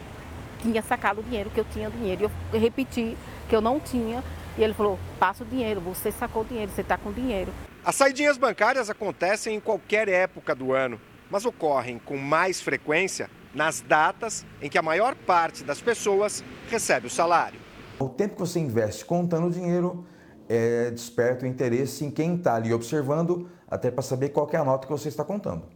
tinha 0.61 0.83
sacado 0.83 1.21
o 1.21 1.23
dinheiro, 1.23 1.51
que 1.51 1.61
eu 1.61 1.65
tinha 1.65 1.91
dinheiro. 1.91 2.31
Eu 2.53 2.61
repeti 2.61 3.17
que 3.49 3.55
eu 3.55 3.61
não 3.61 3.79
tinha 3.79 4.23
e 4.57 4.63
ele 4.63 4.75
falou: 4.75 4.99
passa 5.19 5.45
o 5.45 5.47
dinheiro, 5.47 5.81
você 5.81 6.11
sacou 6.11 6.43
o 6.43 6.45
dinheiro, 6.45 6.71
você 6.71 6.81
está 6.81 6.97
com 6.97 7.13
dinheiro. 7.13 7.53
As 7.85 7.97
saidinhas 7.97 8.37
bancárias 8.37 8.91
acontecem 8.91 9.57
em 9.57 9.61
qualquer 9.61 10.09
época 10.09 10.55
do 10.55 10.73
ano, 10.73 11.01
mas 11.31 11.45
ocorrem 11.47 11.99
com 11.99 12.17
mais 12.17 12.61
frequência 12.61 13.31
nas 13.55 13.81
datas 13.81 14.45
em 14.61 14.69
que 14.69 14.77
a 14.77 14.83
maior 14.83 15.15
parte 15.15 15.65
das 15.65 15.81
pessoas 15.81 16.45
recebe 16.71 17.07
o 17.07 17.11
salário. 17.11 17.59
O 17.99 18.09
tempo 18.09 18.35
que 18.35 18.41
você 18.41 18.61
investe 18.61 19.05
contando 19.05 19.51
dinheiro 19.51 20.07
é, 20.49 20.91
desperta 20.91 21.45
o 21.45 21.49
interesse 21.49 22.05
em 22.05 22.11
quem 22.11 22.37
está 22.37 22.55
ali 22.55 22.73
observando 22.73 23.49
até 23.69 23.91
para 23.91 24.03
saber 24.03 24.31
qual 24.31 24.49
é 24.53 24.57
a 24.57 24.65
nota 24.65 24.87
que 24.87 24.93
você 24.93 25.09
está 25.09 25.25
contando. 25.25 25.67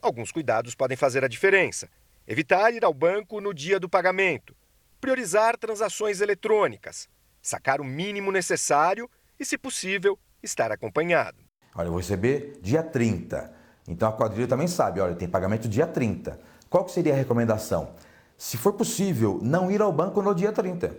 Alguns 0.00 0.30
cuidados 0.30 0.74
podem 0.74 0.96
fazer 0.96 1.24
a 1.24 1.28
diferença. 1.28 1.88
Evitar 2.26 2.72
ir 2.72 2.84
ao 2.84 2.94
banco 2.94 3.40
no 3.40 3.52
dia 3.52 3.80
do 3.80 3.88
pagamento, 3.88 4.54
priorizar 5.00 5.58
transações 5.58 6.20
eletrônicas, 6.20 7.08
sacar 7.42 7.80
o 7.80 7.84
mínimo 7.84 8.30
necessário 8.30 9.10
e, 9.38 9.44
se 9.44 9.58
possível, 9.58 10.18
estar 10.42 10.70
acompanhado. 10.70 11.38
Olha, 11.74 11.86
eu 11.86 11.90
vou 11.90 12.00
receber 12.00 12.58
dia 12.62 12.82
30. 12.82 13.52
Então 13.88 14.08
a 14.08 14.12
quadrilha 14.12 14.46
também 14.46 14.68
sabe, 14.68 15.00
olha, 15.00 15.14
tem 15.14 15.28
pagamento 15.28 15.68
dia 15.68 15.86
30. 15.86 16.38
Qual 16.70 16.84
que 16.84 16.92
seria 16.92 17.12
a 17.12 17.16
recomendação? 17.16 17.90
Se 18.38 18.56
for 18.56 18.72
possível, 18.72 19.38
não 19.42 19.70
ir 19.70 19.82
ao 19.82 19.92
banco 19.92 20.22
no 20.22 20.34
dia 20.34 20.52
30. 20.52 20.96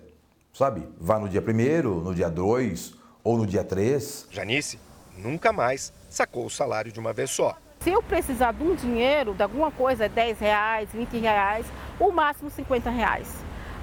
sabe? 0.53 0.87
Vá 0.99 1.17
no 1.19 1.27
dia 1.27 1.41
primeiro, 1.41 2.01
no 2.01 2.13
dia 2.13 2.29
dois 2.29 2.93
ou 3.25 3.37
no 3.37 3.45
dia 3.45 3.63
três. 3.63 4.27
Janice 4.31 4.79
nunca 5.17 5.51
mais 5.51 5.91
sacou 6.09 6.45
o 6.45 6.49
salário 6.49 6.91
de 6.91 6.99
uma 6.99 7.11
vez 7.11 7.31
só. 7.31 7.57
Se 7.81 7.89
eu 7.89 8.01
precisar 8.01 8.53
de 8.53 8.63
um 8.63 8.75
dinheiro, 8.75 9.33
de 9.33 9.43
alguma 9.43 9.71
coisa, 9.71 10.07
10 10.07 10.39
reais, 10.39 10.89
20 10.93 11.17
reais, 11.17 11.65
o 11.99 12.11
máximo 12.11 12.49
50 12.49 12.89
reais. 12.89 13.27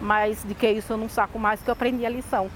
Mas 0.01 0.43
de 0.45 0.55
que 0.55 0.69
isso 0.69 0.93
eu 0.93 0.97
não 0.97 1.09
saco 1.09 1.39
mais, 1.39 1.61
que 1.61 1.69
eu 1.69 1.73
aprendi 1.73 2.07
a 2.07 2.09
lição. 2.09 2.51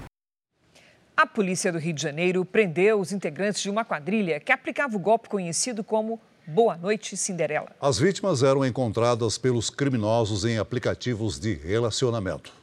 A 1.15 1.25
polícia 1.25 1.71
do 1.71 1.79
Rio 1.79 1.93
de 1.93 2.01
Janeiro 2.01 2.43
prendeu 2.45 2.99
os 2.99 3.11
integrantes 3.11 3.61
de 3.61 3.69
uma 3.69 3.83
quadrilha 3.83 4.39
que 4.39 4.51
aplicava 4.51 4.95
o 4.95 4.99
golpe 4.99 5.29
conhecido 5.29 5.83
como 5.83 6.19
Boa 6.45 6.77
Noite 6.77 7.17
Cinderela. 7.17 7.71
As 7.81 7.97
vítimas 7.97 8.43
eram 8.43 8.65
encontradas 8.65 9.37
pelos 9.37 9.69
criminosos 9.69 10.45
em 10.45 10.57
aplicativos 10.57 11.39
de 11.39 11.53
relacionamento. 11.53 12.53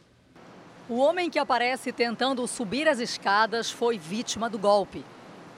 O 0.86 0.98
homem 0.98 1.30
que 1.30 1.38
aparece 1.38 1.90
tentando 1.92 2.46
subir 2.46 2.86
as 2.86 2.98
escadas 2.98 3.70
foi 3.70 3.96
vítima 3.96 4.50
do 4.50 4.58
golpe. 4.58 5.02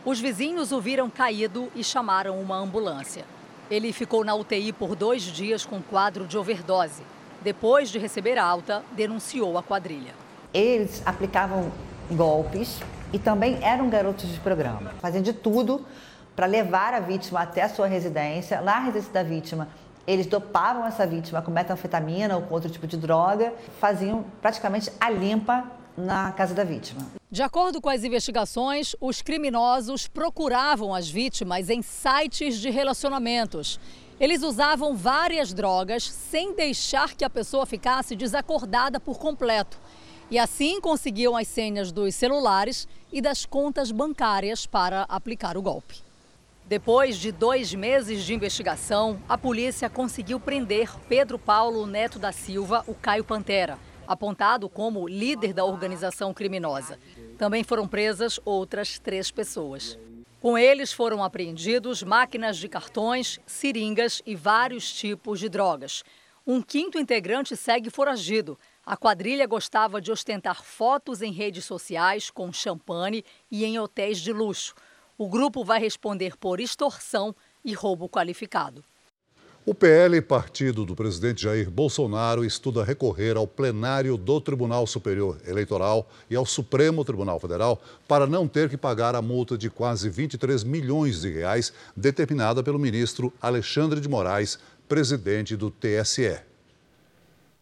Os 0.04 0.20
vizinhos 0.20 0.70
o 0.70 0.80
viram 0.80 1.10
caído 1.10 1.68
e 1.74 1.82
chamaram 1.82 2.40
uma 2.40 2.56
ambulância. 2.56 3.24
Ele 3.68 3.92
ficou 3.92 4.24
na 4.24 4.36
UTI 4.36 4.72
por 4.72 4.94
dois 4.94 5.22
dias 5.24 5.66
com 5.66 5.82
quadro 5.82 6.28
de 6.28 6.38
overdose. 6.38 7.02
Depois 7.42 7.90
de 7.90 7.98
receber 7.98 8.38
alta, 8.38 8.84
denunciou 8.92 9.58
a 9.58 9.64
quadrilha. 9.64 10.14
Eles 10.54 11.02
aplicavam 11.04 11.72
golpes 12.08 12.78
e 13.12 13.18
também 13.18 13.58
eram 13.64 13.90
garotos 13.90 14.32
de 14.32 14.38
programa. 14.38 14.94
Faziam 15.00 15.22
de 15.22 15.32
tudo 15.32 15.84
para 16.36 16.46
levar 16.46 16.94
a 16.94 17.00
vítima 17.00 17.40
até 17.40 17.62
a 17.62 17.68
sua 17.68 17.88
residência. 17.88 18.60
Na 18.60 18.78
residência 18.78 19.12
da 19.12 19.24
vítima, 19.24 19.66
eles 20.06 20.26
dopavam 20.26 20.86
essa 20.86 21.06
vítima 21.06 21.42
com 21.42 21.50
metanfetamina 21.50 22.36
ou 22.36 22.42
com 22.42 22.54
outro 22.54 22.70
tipo 22.70 22.86
de 22.86 22.96
droga, 22.96 23.52
faziam 23.80 24.24
praticamente 24.40 24.90
a 25.00 25.10
limpa 25.10 25.64
na 25.96 26.30
casa 26.32 26.54
da 26.54 26.62
vítima. 26.62 27.06
De 27.30 27.42
acordo 27.42 27.80
com 27.80 27.88
as 27.88 28.04
investigações, 28.04 28.94
os 29.00 29.20
criminosos 29.20 30.06
procuravam 30.06 30.94
as 30.94 31.08
vítimas 31.08 31.68
em 31.70 31.82
sites 31.82 32.58
de 32.58 32.70
relacionamentos. 32.70 33.80
Eles 34.20 34.42
usavam 34.42 34.96
várias 34.96 35.52
drogas 35.52 36.08
sem 36.08 36.54
deixar 36.54 37.14
que 37.14 37.24
a 37.24 37.30
pessoa 37.30 37.66
ficasse 37.66 38.14
desacordada 38.14 39.00
por 39.00 39.18
completo. 39.18 39.78
E 40.30 40.38
assim 40.38 40.80
conseguiam 40.80 41.36
as 41.36 41.48
senhas 41.48 41.92
dos 41.92 42.14
celulares 42.14 42.88
e 43.12 43.20
das 43.20 43.44
contas 43.44 43.90
bancárias 43.90 44.66
para 44.66 45.02
aplicar 45.02 45.56
o 45.56 45.62
golpe. 45.62 46.05
Depois 46.68 47.16
de 47.16 47.30
dois 47.30 47.72
meses 47.72 48.24
de 48.24 48.34
investigação, 48.34 49.22
a 49.28 49.38
polícia 49.38 49.88
conseguiu 49.88 50.40
prender 50.40 50.90
Pedro 51.08 51.38
Paulo 51.38 51.86
Neto 51.86 52.18
da 52.18 52.32
Silva, 52.32 52.82
o 52.88 52.94
Caio 52.94 53.22
Pantera, 53.22 53.78
apontado 54.04 54.68
como 54.68 55.06
líder 55.06 55.52
da 55.52 55.64
organização 55.64 56.34
criminosa. 56.34 56.98
Também 57.38 57.62
foram 57.62 57.86
presas 57.86 58.40
outras 58.44 58.98
três 58.98 59.30
pessoas. 59.30 59.96
Com 60.40 60.58
eles 60.58 60.92
foram 60.92 61.22
apreendidos 61.22 62.02
máquinas 62.02 62.56
de 62.56 62.68
cartões, 62.68 63.38
seringas 63.46 64.20
e 64.26 64.34
vários 64.34 64.92
tipos 64.92 65.38
de 65.38 65.48
drogas. 65.48 66.02
Um 66.44 66.60
quinto 66.60 66.98
integrante 66.98 67.56
segue 67.56 67.90
foragido. 67.90 68.58
A 68.84 68.96
quadrilha 68.96 69.46
gostava 69.46 70.00
de 70.00 70.10
ostentar 70.10 70.64
fotos 70.64 71.22
em 71.22 71.30
redes 71.30 71.64
sociais 71.64 72.28
com 72.28 72.52
champanhe 72.52 73.24
e 73.50 73.64
em 73.64 73.78
hotéis 73.78 74.18
de 74.18 74.32
luxo. 74.32 74.74
O 75.18 75.28
grupo 75.28 75.64
vai 75.64 75.80
responder 75.80 76.36
por 76.36 76.60
extorsão 76.60 77.34
e 77.64 77.72
roubo 77.72 78.06
qualificado. 78.06 78.84
O 79.64 79.74
PL, 79.74 80.20
partido 80.20 80.84
do 80.84 80.94
presidente 80.94 81.42
Jair 81.42 81.70
Bolsonaro, 81.70 82.44
estuda 82.44 82.84
recorrer 82.84 83.36
ao 83.36 83.48
plenário 83.48 84.16
do 84.16 84.40
Tribunal 84.40 84.86
Superior 84.86 85.40
Eleitoral 85.44 86.08
e 86.30 86.36
ao 86.36 86.46
Supremo 86.46 87.04
Tribunal 87.04 87.40
Federal 87.40 87.82
para 88.06 88.26
não 88.26 88.46
ter 88.46 88.68
que 88.68 88.76
pagar 88.76 89.16
a 89.16 89.22
multa 89.22 89.56
de 89.58 89.68
quase 89.68 90.08
23 90.08 90.62
milhões 90.62 91.22
de 91.22 91.30
reais 91.30 91.72
determinada 91.96 92.62
pelo 92.62 92.78
ministro 92.78 93.32
Alexandre 93.40 94.00
de 94.00 94.08
Moraes, 94.08 94.58
presidente 94.86 95.56
do 95.56 95.70
TSE. 95.70 96.38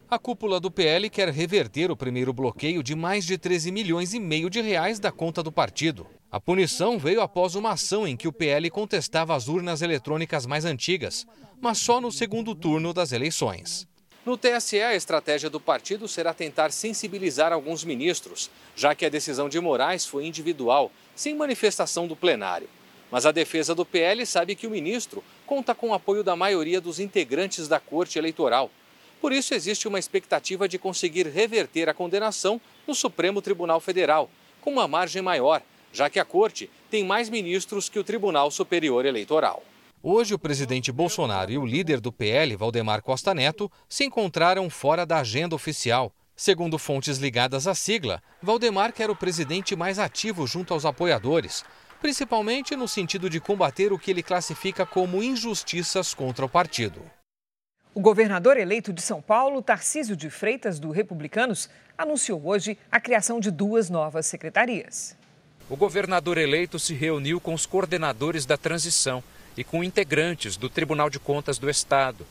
A 0.07 0.19
cúpula 0.19 0.59
do 0.59 0.69
PL 0.69 1.09
quer 1.09 1.29
reverter 1.29 1.89
o 1.89 1.97
primeiro 1.97 2.31
bloqueio 2.31 2.83
de 2.83 2.93
mais 2.93 3.25
de 3.25 3.39
13 3.39 3.71
milhões 3.71 4.13
e 4.13 4.19
meio 4.19 4.51
de 4.51 4.61
reais 4.61 4.99
da 4.99 5.11
conta 5.11 5.41
do 5.41 5.51
partido. 5.51 6.05
A 6.31 6.39
punição 6.39 6.99
veio 6.99 7.21
após 7.21 7.55
uma 7.55 7.71
ação 7.71 8.07
em 8.07 8.15
que 8.15 8.27
o 8.27 8.31
PL 8.31 8.69
contestava 8.69 9.35
as 9.35 9.47
urnas 9.47 9.81
eletrônicas 9.81 10.45
mais 10.45 10.63
antigas, 10.63 11.25
mas 11.59 11.79
só 11.79 11.99
no 11.99 12.11
segundo 12.11 12.53
turno 12.53 12.93
das 12.93 13.11
eleições. 13.11 13.87
No 14.23 14.37
TSE, 14.37 14.79
a 14.79 14.95
estratégia 14.95 15.49
do 15.49 15.59
partido 15.59 16.07
será 16.07 16.35
tentar 16.35 16.71
sensibilizar 16.71 17.51
alguns 17.51 17.83
ministros, 17.83 18.51
já 18.75 18.93
que 18.93 19.07
a 19.07 19.09
decisão 19.09 19.49
de 19.49 19.59
Moraes 19.59 20.05
foi 20.05 20.27
individual, 20.27 20.91
sem 21.15 21.35
manifestação 21.35 22.07
do 22.07 22.15
plenário. 22.15 22.69
Mas 23.09 23.25
a 23.25 23.31
defesa 23.31 23.73
do 23.73 23.85
PL 23.85 24.23
sabe 24.25 24.55
que 24.55 24.67
o 24.67 24.71
ministro 24.71 25.23
conta 25.47 25.73
com 25.73 25.89
o 25.89 25.93
apoio 25.95 26.23
da 26.23 26.35
maioria 26.35 26.79
dos 26.79 26.99
integrantes 26.99 27.67
da 27.67 27.79
Corte 27.79 28.19
Eleitoral. 28.19 28.69
Por 29.25 29.33
isso, 29.33 29.55
existe 29.55 29.87
uma 29.87 29.97
expectativa 29.97 30.69
de 30.69 30.77
conseguir 30.77 31.25
reverter 31.25 31.89
a 31.89 31.95
condenação 31.95 32.61
no 32.85 32.93
Supremo 32.93 33.41
Tribunal 33.41 33.79
Federal, 33.79 34.29
com 34.61 34.73
uma 34.73 34.87
margem 34.87 35.19
maior 35.19 35.63
já 35.91 36.11
que 36.11 36.19
a 36.19 36.23
corte 36.23 36.69
tem 36.91 37.03
mais 37.03 37.27
ministros 37.27 37.89
que 37.89 37.97
o 37.97 38.03
Tribunal 38.03 38.51
Superior 38.51 39.03
Eleitoral. 39.03 39.63
Hoje, 40.03 40.35
o 40.35 40.37
presidente 40.37 40.91
Bolsonaro 40.91 41.51
e 41.51 41.57
o 41.57 41.65
líder 41.65 41.99
do 41.99 42.11
PL, 42.11 42.55
Valdemar 42.55 43.01
Costa 43.01 43.33
Neto, 43.33 43.71
se 43.89 44.05
encontraram 44.05 44.69
fora 44.69 45.07
da 45.07 45.17
agenda 45.17 45.55
oficial. 45.55 46.13
Segundo 46.35 46.77
fontes 46.77 47.17
ligadas 47.17 47.65
à 47.65 47.73
sigla, 47.73 48.21
Valdemar 48.43 48.93
quer 48.93 49.09
o 49.09 49.15
presidente 49.15 49.75
mais 49.75 49.97
ativo 49.97 50.45
junto 50.45 50.71
aos 50.71 50.85
apoiadores, 50.85 51.65
principalmente 51.99 52.75
no 52.75 52.87
sentido 52.87 53.27
de 53.27 53.39
combater 53.39 53.91
o 53.91 53.97
que 53.97 54.11
ele 54.11 54.21
classifica 54.21 54.85
como 54.85 55.23
injustiças 55.23 56.13
contra 56.13 56.45
o 56.45 56.49
partido. 56.49 57.01
O 57.95 58.01
governador 58.01 58.57
eleito 58.57 58.91
de 58.91 59.01
São 59.01 59.21
Paulo, 59.21 59.61
Tarcísio 59.61 60.17
de 60.17 60.29
Freitas, 60.29 60.81
do 60.81 60.91
Republicanos, 60.91 61.69
anunciou 61.97 62.45
hoje 62.45 62.77
a 62.91 62.99
criação 62.99 63.39
de 63.39 63.49
duas 63.49 63.89
novas 63.89 64.25
secretarias. 64.25 65.15
O 65.69 65.77
governador 65.77 66.37
eleito 66.37 66.77
se 66.77 66.93
reuniu 66.93 67.39
com 67.39 67.53
os 67.53 67.65
coordenadores 67.65 68.45
da 68.45 68.57
transição 68.57 69.23
e 69.55 69.63
com 69.63 69.81
integrantes 69.81 70.57
do 70.57 70.69
Tribunal 70.69 71.09
de 71.09 71.19
Contas 71.19 71.57
do 71.57 71.69
Estado. 71.69 72.27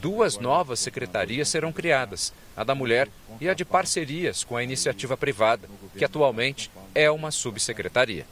Duas 0.00 0.38
novas 0.38 0.78
secretarias 0.78 1.48
serão 1.48 1.72
criadas, 1.72 2.32
a 2.56 2.62
da 2.62 2.76
mulher 2.76 3.08
e 3.40 3.48
a 3.48 3.54
de 3.54 3.64
parcerias 3.64 4.44
com 4.44 4.56
a 4.56 4.62
iniciativa 4.62 5.16
privada, 5.16 5.68
que 5.96 6.04
atualmente 6.04 6.70
é 6.94 7.10
uma 7.10 7.32
subsecretaria. 7.32 8.24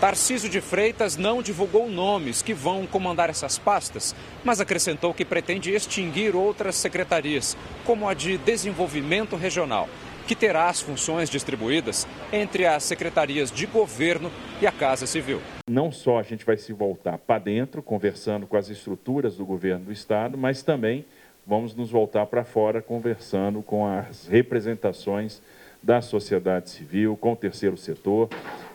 Tarciso 0.00 0.48
de 0.48 0.60
Freitas 0.60 1.16
não 1.16 1.40
divulgou 1.40 1.88
nomes 1.88 2.42
que 2.42 2.52
vão 2.52 2.86
comandar 2.86 3.30
essas 3.30 3.58
pastas, 3.58 4.14
mas 4.44 4.60
acrescentou 4.60 5.14
que 5.14 5.24
pretende 5.24 5.70
extinguir 5.70 6.36
outras 6.36 6.76
secretarias, 6.76 7.56
como 7.84 8.08
a 8.08 8.12
de 8.12 8.36
Desenvolvimento 8.36 9.36
Regional 9.36 9.88
que 10.26 10.34
terá 10.34 10.68
as 10.68 10.80
funções 10.80 11.30
distribuídas 11.30 12.06
entre 12.32 12.66
as 12.66 12.82
secretarias 12.82 13.50
de 13.50 13.64
governo 13.64 14.30
e 14.60 14.66
a 14.66 14.72
Casa 14.72 15.06
Civil. 15.06 15.40
Não 15.70 15.92
só 15.92 16.18
a 16.18 16.22
gente 16.22 16.44
vai 16.44 16.56
se 16.56 16.72
voltar 16.72 17.16
para 17.18 17.38
dentro, 17.38 17.80
conversando 17.80 18.46
com 18.46 18.56
as 18.56 18.68
estruturas 18.68 19.36
do 19.36 19.46
governo 19.46 19.84
do 19.86 19.92
Estado, 19.92 20.36
mas 20.36 20.62
também 20.62 21.04
vamos 21.46 21.74
nos 21.74 21.90
voltar 21.90 22.26
para 22.26 22.44
fora, 22.44 22.82
conversando 22.82 23.62
com 23.62 23.86
as 23.86 24.26
representações 24.26 25.40
da 25.80 26.02
sociedade 26.02 26.70
civil, 26.70 27.16
com 27.16 27.32
o 27.32 27.36
terceiro 27.36 27.76
setor, 27.76 28.28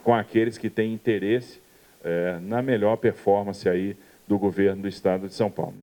com 0.03 0.13
aqueles 0.13 0.57
que 0.57 0.69
têm 0.69 0.93
interesse 0.93 1.61
é, 2.03 2.39
na 2.41 2.61
melhor 2.61 2.97
performance 2.97 3.67
aí 3.67 3.95
do 4.27 4.37
governo 4.37 4.83
do 4.83 4.87
Estado 4.87 5.27
de 5.27 5.33
São 5.33 5.51
Paulo. 5.51 5.75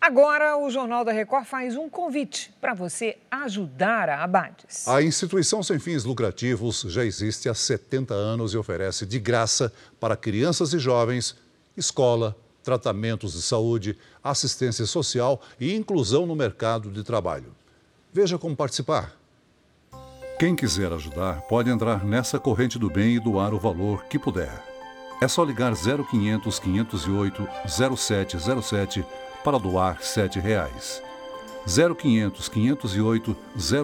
Agora, 0.00 0.56
o 0.58 0.70
Jornal 0.70 1.04
da 1.04 1.10
Record 1.10 1.46
faz 1.46 1.76
um 1.76 1.88
convite 1.88 2.54
para 2.60 2.74
você 2.74 3.16
ajudar 3.30 4.08
a 4.08 4.22
Abades. 4.22 4.86
A 4.86 5.02
instituição 5.02 5.62
sem 5.62 5.78
fins 5.78 6.04
lucrativos 6.04 6.82
já 6.88 7.04
existe 7.04 7.48
há 7.48 7.54
70 7.54 8.14
anos 8.14 8.54
e 8.54 8.56
oferece 8.56 9.04
de 9.04 9.18
graça 9.18 9.72
para 9.98 10.16
crianças 10.16 10.72
e 10.72 10.78
jovens 10.78 11.36
escola, 11.76 12.36
tratamentos 12.62 13.32
de 13.32 13.42
saúde, 13.42 13.98
assistência 14.22 14.86
social 14.86 15.40
e 15.58 15.74
inclusão 15.74 16.26
no 16.26 16.36
mercado 16.36 16.90
de 16.90 17.02
trabalho. 17.02 17.54
Veja 18.12 18.38
como 18.38 18.54
participar. 18.54 19.15
Quem 20.38 20.54
quiser 20.54 20.92
ajudar 20.92 21.40
pode 21.48 21.70
entrar 21.70 22.04
nessa 22.04 22.38
corrente 22.38 22.78
do 22.78 22.90
bem 22.90 23.14
e 23.14 23.18
doar 23.18 23.54
o 23.54 23.58
valor 23.58 24.04
que 24.04 24.18
puder. 24.18 24.62
É 25.22 25.26
só 25.26 25.42
ligar 25.42 25.72
0500 25.72 26.58
508 26.58 27.48
0707 27.66 29.02
para 29.42 29.58
doar 29.58 29.94
R$ 29.94 30.02
7,00. 30.02 31.00
0500 31.66 32.48
508 32.50 33.36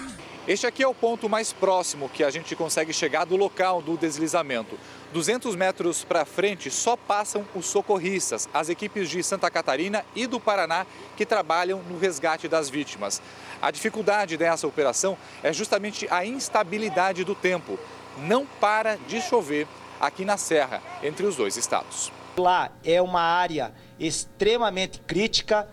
Este 0.48 0.66
aqui 0.66 0.82
é 0.82 0.88
o 0.88 0.94
ponto 0.94 1.28
mais 1.28 1.52
próximo 1.52 2.08
que 2.08 2.24
a 2.24 2.30
gente 2.30 2.56
consegue 2.56 2.94
chegar 2.94 3.26
do 3.26 3.36
local 3.36 3.82
do 3.82 3.98
deslizamento. 3.98 4.78
200 5.12 5.54
metros 5.54 6.04
para 6.04 6.24
frente 6.24 6.70
só 6.70 6.96
passam 6.96 7.46
os 7.54 7.66
socorristas, 7.66 8.48
as 8.52 8.68
equipes 8.68 9.08
de 9.08 9.22
Santa 9.22 9.50
Catarina 9.50 10.04
e 10.14 10.26
do 10.26 10.40
Paraná 10.40 10.86
que 11.16 11.24
trabalham 11.24 11.82
no 11.82 11.98
resgate 11.98 12.48
das 12.48 12.68
vítimas. 12.68 13.22
A 13.62 13.70
dificuldade 13.70 14.36
dessa 14.36 14.66
operação 14.66 15.16
é 15.42 15.52
justamente 15.52 16.06
a 16.10 16.24
instabilidade 16.24 17.24
do 17.24 17.34
tempo. 17.34 17.78
Não 18.18 18.46
para 18.46 18.96
de 19.08 19.20
chover 19.20 19.66
aqui 20.00 20.24
na 20.24 20.36
Serra, 20.36 20.82
entre 21.02 21.24
os 21.24 21.36
dois 21.36 21.56
estados. 21.56 22.12
Lá 22.36 22.70
é 22.84 23.00
uma 23.00 23.22
área 23.22 23.72
extremamente 23.98 25.00
crítica 25.00 25.66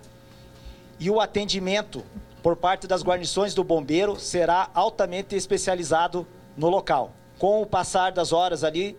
e 1.00 1.10
o 1.10 1.20
atendimento 1.20 2.04
por 2.42 2.56
parte 2.56 2.88
das 2.88 3.04
guarnições 3.04 3.54
do 3.54 3.64
bombeiro 3.64 4.20
será 4.20 4.70
altamente 4.74 5.36
especializado 5.36 6.28
no 6.56 6.70
local. 6.70 7.12
Com 7.40 7.62
o 7.62 7.66
passar 7.66 8.12
das 8.12 8.32
horas 8.32 8.64
ali, 8.64 8.98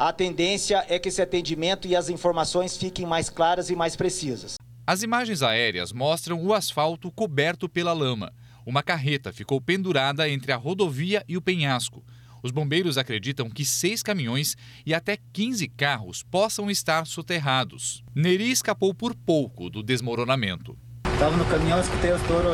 a 0.00 0.14
tendência 0.14 0.82
é 0.88 0.98
que 0.98 1.10
esse 1.10 1.20
atendimento 1.20 1.86
e 1.86 1.94
as 1.94 2.08
informações 2.08 2.74
fiquem 2.74 3.04
mais 3.04 3.28
claras 3.28 3.68
e 3.68 3.76
mais 3.76 3.94
precisas. 3.94 4.54
As 4.86 5.02
imagens 5.02 5.42
aéreas 5.42 5.92
mostram 5.92 6.42
o 6.42 6.54
asfalto 6.54 7.12
coberto 7.12 7.68
pela 7.68 7.92
lama. 7.92 8.32
Uma 8.64 8.82
carreta 8.82 9.30
ficou 9.30 9.60
pendurada 9.60 10.26
entre 10.26 10.52
a 10.52 10.56
rodovia 10.56 11.22
e 11.28 11.36
o 11.36 11.42
penhasco. 11.42 12.02
Os 12.42 12.50
bombeiros 12.50 12.96
acreditam 12.96 13.50
que 13.50 13.62
seis 13.62 14.02
caminhões 14.02 14.56
e 14.86 14.94
até 14.94 15.18
15 15.34 15.68
carros 15.68 16.22
possam 16.22 16.70
estar 16.70 17.06
soterrados. 17.06 18.02
Neri 18.14 18.50
escapou 18.50 18.94
por 18.94 19.14
pouco 19.14 19.68
do 19.68 19.82
desmoronamento. 19.82 20.78
Estava 21.12 21.36
no 21.36 21.44
caminhão, 21.44 21.78
escutei 21.78 22.12
o 22.12 22.16
estouro, 22.16 22.48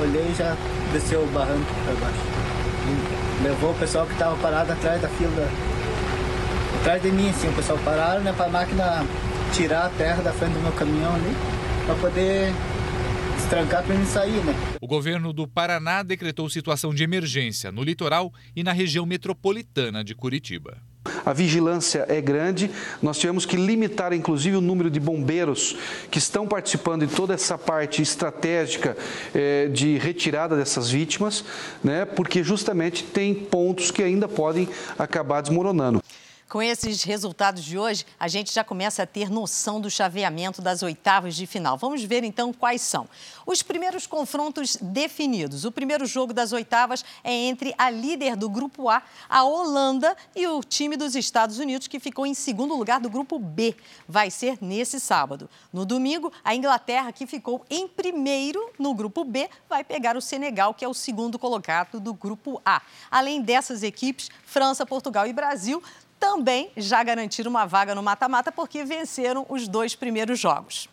olhei 0.00 0.32
e 0.32 0.34
já 0.34 0.56
desceu 0.92 1.22
o 1.22 1.28
barranco 1.28 1.72
para 1.84 1.94
baixo. 1.94 2.20
E 3.40 3.42
levou 3.44 3.70
o 3.70 3.78
pessoal 3.78 4.04
que 4.04 4.14
estava 4.14 4.36
parado 4.38 4.72
atrás 4.72 5.00
da 5.00 5.08
fila. 5.10 5.71
Atrás 6.82 7.00
de 7.00 7.12
mim, 7.12 7.30
assim, 7.30 7.48
o 7.48 7.52
pessoal 7.52 7.78
pararam, 7.84 8.24
né, 8.24 8.32
para 8.32 8.46
a 8.46 8.48
máquina 8.48 9.06
tirar 9.52 9.86
a 9.86 9.90
terra 9.90 10.20
da 10.20 10.32
frente 10.32 10.54
do 10.54 10.60
meu 10.60 10.72
caminhão 10.72 11.14
ali, 11.14 11.32
para 11.86 11.94
poder 11.94 12.52
destrancar 13.36 13.84
para 13.84 13.94
ele 13.94 14.04
sair, 14.04 14.44
né? 14.44 14.52
O 14.80 14.86
governo 14.88 15.32
do 15.32 15.46
Paraná 15.46 16.02
decretou 16.02 16.50
situação 16.50 16.92
de 16.92 17.04
emergência 17.04 17.70
no 17.70 17.84
litoral 17.84 18.32
e 18.56 18.64
na 18.64 18.72
região 18.72 19.06
metropolitana 19.06 20.02
de 20.02 20.12
Curitiba. 20.12 20.76
A 21.24 21.32
vigilância 21.32 22.04
é 22.08 22.20
grande, 22.20 22.68
nós 23.00 23.16
tivemos 23.16 23.46
que 23.46 23.56
limitar 23.56 24.12
inclusive 24.12 24.56
o 24.56 24.60
número 24.60 24.90
de 24.90 24.98
bombeiros 24.98 25.76
que 26.10 26.18
estão 26.18 26.48
participando 26.48 27.06
de 27.06 27.14
toda 27.14 27.32
essa 27.32 27.56
parte 27.56 28.02
estratégica 28.02 28.96
eh, 29.32 29.68
de 29.72 29.98
retirada 29.98 30.56
dessas 30.56 30.90
vítimas, 30.90 31.44
né, 31.82 32.04
porque 32.04 32.42
justamente 32.42 33.04
tem 33.04 33.32
pontos 33.32 33.92
que 33.92 34.02
ainda 34.02 34.26
podem 34.26 34.68
acabar 34.98 35.42
desmoronando. 35.42 36.02
Com 36.52 36.62
esses 36.62 37.02
resultados 37.02 37.64
de 37.64 37.78
hoje, 37.78 38.04
a 38.20 38.28
gente 38.28 38.52
já 38.52 38.62
começa 38.62 39.02
a 39.02 39.06
ter 39.06 39.30
noção 39.30 39.80
do 39.80 39.90
chaveamento 39.90 40.60
das 40.60 40.82
oitavas 40.82 41.34
de 41.34 41.46
final. 41.46 41.78
Vamos 41.78 42.04
ver 42.04 42.24
então 42.24 42.52
quais 42.52 42.82
são. 42.82 43.08
Os 43.46 43.62
primeiros 43.62 44.06
confrontos 44.06 44.76
definidos. 44.76 45.64
O 45.64 45.72
primeiro 45.72 46.04
jogo 46.04 46.34
das 46.34 46.52
oitavas 46.52 47.02
é 47.24 47.32
entre 47.32 47.74
a 47.78 47.88
líder 47.88 48.36
do 48.36 48.50
grupo 48.50 48.90
A, 48.90 49.02
a 49.30 49.44
Holanda, 49.44 50.14
e 50.36 50.46
o 50.46 50.60
time 50.62 50.94
dos 50.94 51.16
Estados 51.16 51.58
Unidos, 51.58 51.88
que 51.88 51.98
ficou 51.98 52.26
em 52.26 52.34
segundo 52.34 52.76
lugar 52.76 53.00
do 53.00 53.08
grupo 53.08 53.38
B. 53.38 53.74
Vai 54.06 54.30
ser 54.30 54.58
nesse 54.60 55.00
sábado. 55.00 55.48
No 55.72 55.86
domingo, 55.86 56.30
a 56.44 56.54
Inglaterra, 56.54 57.12
que 57.12 57.26
ficou 57.26 57.64
em 57.70 57.88
primeiro 57.88 58.70
no 58.78 58.92
grupo 58.92 59.24
B, 59.24 59.48
vai 59.70 59.82
pegar 59.82 60.18
o 60.18 60.20
Senegal, 60.20 60.74
que 60.74 60.84
é 60.84 60.88
o 60.88 60.92
segundo 60.92 61.38
colocado 61.38 61.98
do 61.98 62.12
grupo 62.12 62.60
A. 62.62 62.82
Além 63.10 63.40
dessas 63.40 63.82
equipes, 63.82 64.28
França, 64.44 64.84
Portugal 64.84 65.26
e 65.26 65.32
Brasil 65.32 65.82
também 66.22 66.70
já 66.76 67.02
garantiram 67.02 67.50
uma 67.50 67.66
vaga 67.66 67.96
no 67.96 68.02
mata-mata 68.02 68.52
porque 68.52 68.84
venceram 68.84 69.44
os 69.48 69.66
dois 69.66 69.96
primeiros 69.96 70.38
jogos. 70.38 70.88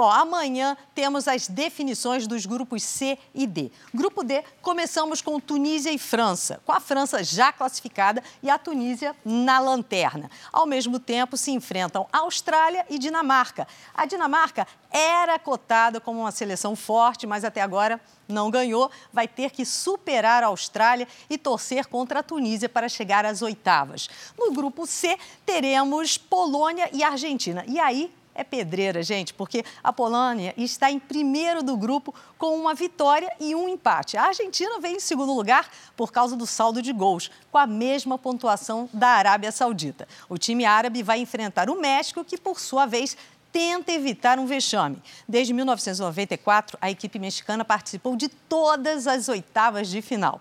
Bom, 0.00 0.10
amanhã 0.10 0.78
temos 0.94 1.28
as 1.28 1.46
definições 1.46 2.26
dos 2.26 2.46
grupos 2.46 2.82
C 2.82 3.18
e 3.34 3.46
D. 3.46 3.70
Grupo 3.92 4.24
D, 4.24 4.42
começamos 4.62 5.20
com 5.20 5.38
Tunísia 5.38 5.92
e 5.92 5.98
França, 5.98 6.58
com 6.64 6.72
a 6.72 6.80
França 6.80 7.22
já 7.22 7.52
classificada 7.52 8.24
e 8.42 8.48
a 8.48 8.56
Tunísia 8.56 9.14
na 9.22 9.58
lanterna. 9.58 10.30
Ao 10.50 10.64
mesmo 10.64 10.98
tempo, 10.98 11.36
se 11.36 11.50
enfrentam 11.50 12.08
Austrália 12.10 12.86
e 12.88 12.98
Dinamarca. 12.98 13.68
A 13.94 14.06
Dinamarca 14.06 14.66
era 14.90 15.38
cotada 15.38 16.00
como 16.00 16.20
uma 16.20 16.32
seleção 16.32 16.74
forte, 16.74 17.26
mas 17.26 17.44
até 17.44 17.60
agora 17.60 18.00
não 18.26 18.50
ganhou. 18.50 18.90
Vai 19.12 19.28
ter 19.28 19.50
que 19.50 19.66
superar 19.66 20.42
a 20.42 20.46
Austrália 20.46 21.06
e 21.28 21.36
torcer 21.36 21.84
contra 21.88 22.20
a 22.20 22.22
Tunísia 22.22 22.70
para 22.70 22.88
chegar 22.88 23.26
às 23.26 23.42
oitavas. 23.42 24.08
No 24.38 24.50
grupo 24.50 24.86
C, 24.86 25.18
teremos 25.44 26.16
Polônia 26.16 26.88
e 26.90 27.04
Argentina. 27.04 27.66
E 27.68 27.78
aí 27.78 28.10
é 28.34 28.44
pedreira, 28.44 29.02
gente, 29.02 29.34
porque 29.34 29.64
a 29.82 29.92
Polônia 29.92 30.54
está 30.56 30.90
em 30.90 30.98
primeiro 30.98 31.62
do 31.62 31.76
grupo 31.76 32.14
com 32.38 32.56
uma 32.56 32.74
vitória 32.74 33.30
e 33.40 33.54
um 33.54 33.68
empate. 33.68 34.16
A 34.16 34.24
Argentina 34.24 34.78
vem 34.80 34.96
em 34.96 35.00
segundo 35.00 35.34
lugar 35.34 35.68
por 35.96 36.12
causa 36.12 36.36
do 36.36 36.46
saldo 36.46 36.80
de 36.80 36.92
gols, 36.92 37.30
com 37.50 37.58
a 37.58 37.66
mesma 37.66 38.16
pontuação 38.16 38.88
da 38.92 39.08
Arábia 39.08 39.52
Saudita. 39.52 40.06
O 40.28 40.38
time 40.38 40.64
árabe 40.64 41.02
vai 41.02 41.18
enfrentar 41.20 41.68
o 41.68 41.80
México, 41.80 42.24
que, 42.24 42.38
por 42.38 42.60
sua 42.60 42.86
vez, 42.86 43.16
tenta 43.52 43.92
evitar 43.92 44.38
um 44.38 44.46
vexame. 44.46 45.02
Desde 45.28 45.52
1994, 45.52 46.78
a 46.80 46.90
equipe 46.90 47.18
mexicana 47.18 47.64
participou 47.64 48.16
de 48.16 48.28
todas 48.28 49.06
as 49.06 49.28
oitavas 49.28 49.88
de 49.88 50.00
final. 50.00 50.40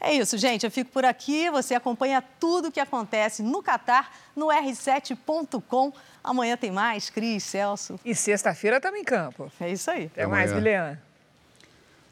É 0.00 0.12
isso, 0.12 0.36
gente. 0.36 0.64
Eu 0.64 0.70
fico 0.70 0.90
por 0.90 1.04
aqui. 1.04 1.50
Você 1.50 1.74
acompanha 1.74 2.22
tudo 2.38 2.68
o 2.68 2.72
que 2.72 2.80
acontece 2.80 3.42
no 3.42 3.62
Catar 3.62 4.12
no 4.34 4.46
r7.com. 4.46 5.92
Amanhã 6.22 6.56
tem 6.56 6.70
mais, 6.70 7.08
Cris, 7.08 7.44
Celso. 7.44 7.98
E 8.04 8.14
sexta-feira 8.14 8.76
estamos 8.76 9.00
em 9.00 9.04
campo. 9.04 9.50
É 9.60 9.70
isso 9.70 9.90
aí. 9.90 10.06
Até, 10.06 10.22
Até 10.22 10.26
mais, 10.26 10.52
Guilherme. 10.52 10.98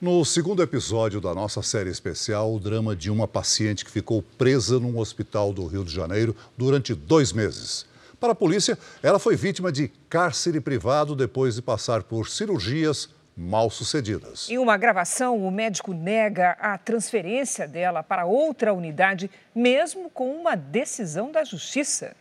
No 0.01 0.25
segundo 0.25 0.63
episódio 0.63 1.21
da 1.21 1.35
nossa 1.35 1.63
série 1.63 1.89
especial, 1.89 2.55
o 2.55 2.61
drama 2.61 2.95
de 2.95 3.11
uma 3.11 3.27
paciente 3.27 3.85
que 3.85 3.91
ficou 3.91 4.23
presa 4.23 4.79
num 4.79 4.99
hospital 4.99 5.53
do 5.53 5.67
Rio 5.67 5.85
de 5.85 5.95
Janeiro 5.95 6.37
durante 6.59 6.95
dois 6.95 7.33
meses. 7.33 7.87
Para 8.21 8.33
a 8.33 8.35
polícia, 8.35 8.79
ela 9.03 9.19
foi 9.19 9.37
vítima 9.37 9.73
de 9.73 9.89
cárcere 10.09 10.61
privado 10.61 11.17
depois 11.17 11.55
de 11.55 11.63
passar 11.63 12.03
por 12.03 12.29
cirurgias 12.29 13.09
mal 13.37 13.69
sucedidas. 13.69 14.49
Em 14.49 14.59
uma 14.59 14.77
gravação, 14.77 15.45
o 15.45 15.51
médico 15.51 15.93
nega 15.93 16.53
a 16.61 16.79
transferência 16.79 17.67
dela 17.67 18.03
para 18.03 18.25
outra 18.25 18.73
unidade, 18.73 19.31
mesmo 19.55 20.09
com 20.09 20.31
uma 20.31 20.55
decisão 20.55 21.33
da 21.33 21.45
justiça. 21.45 22.15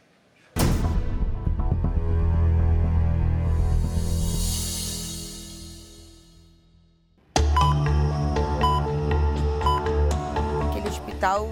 Aquele 10.70 10.88
hospital 10.90 11.48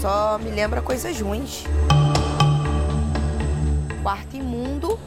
só 0.00 0.38
me 0.38 0.50
lembra 0.50 0.80
coisas 0.80 1.20
ruins. 1.20 1.64
Quarto 4.02 4.36
imundo, 4.36 4.98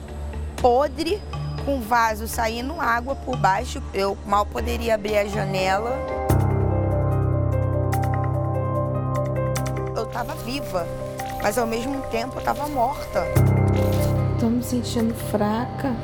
podre, 0.62 1.22
com 1.66 1.82
vaso 1.82 2.28
saindo 2.28 2.80
água 2.80 3.16
por 3.16 3.36
baixo. 3.36 3.82
Eu 3.94 4.18
mal 4.26 4.46
poderia 4.46 4.96
abrir 4.96 5.18
a 5.18 5.26
janela. 5.26 5.92
Eu 9.96 10.06
tava 10.06 10.36
viva, 10.36 10.88
mas 11.42 11.58
ao 11.58 11.66
mesmo 11.66 12.02
tempo 12.04 12.38
eu 12.38 12.44
tava 12.44 12.68
morta. 12.68 13.26
Tô 14.40 14.48
me 14.48 14.64
sentindo 14.64 15.14
fraca, 15.32 15.96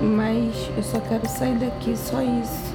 mas 0.00 0.70
eu 0.76 0.82
só 0.82 0.98
quero 1.00 1.28
sair 1.28 1.58
daqui, 1.58 1.96
só 1.96 2.20
isso. 2.20 2.74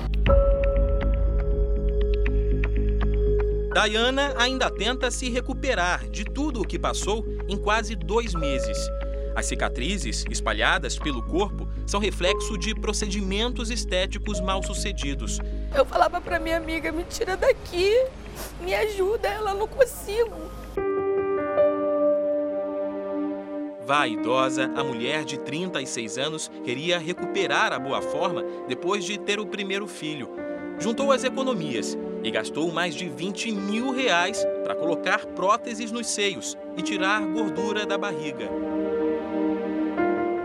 Diana 3.74 4.34
ainda 4.38 4.70
tenta 4.70 5.10
se 5.10 5.30
recuperar 5.30 6.10
de 6.10 6.26
tudo 6.26 6.62
o 6.62 6.68
que 6.68 6.78
passou 6.78 7.26
em 7.48 7.58
quase 7.58 7.96
dois 7.96 8.34
meses. 8.34 8.78
As 9.36 9.46
cicatrizes 9.46 10.26
espalhadas 10.30 10.98
pelo 10.98 11.24
corpo 11.24 11.68
são 11.86 12.00
reflexo 12.00 12.58
de 12.58 12.76
procedimentos 12.76 13.70
estéticos 13.70 14.40
mal 14.42 14.62
sucedidos. 14.64 15.40
Eu 15.74 15.86
falava 15.86 16.20
pra 16.20 16.40
minha 16.40 16.58
amiga: 16.58 16.92
me 16.92 17.04
tira 17.04 17.38
daqui, 17.38 18.06
me 18.62 18.74
ajuda, 18.74 19.28
ela 19.28 19.54
não 19.54 19.68
consigo. 19.68 20.50
Vaidosa, 23.86 24.72
a 24.76 24.84
mulher 24.84 25.26
de 25.26 25.40
36 25.40 26.18
anos 26.20 26.52
queria 26.64 27.00
recuperar 27.00 27.74
a 27.74 27.80
boa 27.80 28.02
forma 28.02 28.44
depois 28.68 29.04
de 29.04 29.18
ter 29.18 29.40
o 29.40 29.48
primeiro 29.48 29.88
filho. 29.88 30.30
Juntou 30.78 31.12
as 31.12 31.24
economias 31.24 31.98
e 32.24 32.30
gastou 32.30 32.72
mais 32.72 32.94
de 32.94 33.10
20 33.10 33.52
mil 33.52 33.92
reais 33.92 34.46
para 34.64 34.76
colocar 34.76 35.26
próteses 35.26 35.92
nos 35.92 36.08
seios 36.08 36.56
e 36.78 36.84
tirar 36.84 37.20
gordura 37.22 37.86
da 37.86 37.98
barriga. 37.98 38.48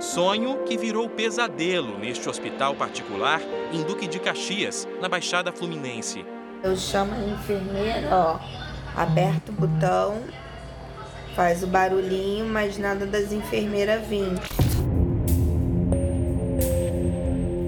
Sonho 0.00 0.64
que 0.64 0.76
virou 0.76 1.08
pesadelo 1.08 1.98
neste 1.98 2.28
hospital 2.28 2.74
particular 2.74 3.40
em 3.72 3.82
Duque 3.82 4.06
de 4.06 4.18
Caxias, 4.18 4.86
na 5.00 5.08
Baixada 5.08 5.52
Fluminense. 5.52 6.24
Eu 6.62 6.76
chamo 6.76 7.12
a 7.14 7.18
enfermeira, 7.18 8.08
ó, 8.10 8.38
aperta 8.96 9.52
o 9.52 9.54
botão, 9.54 10.22
faz 11.34 11.62
o 11.62 11.66
barulhinho, 11.66 12.46
mas 12.46 12.76
nada 12.76 13.06
das 13.06 13.32
enfermeiras 13.32 14.06
vir. 14.06 14.32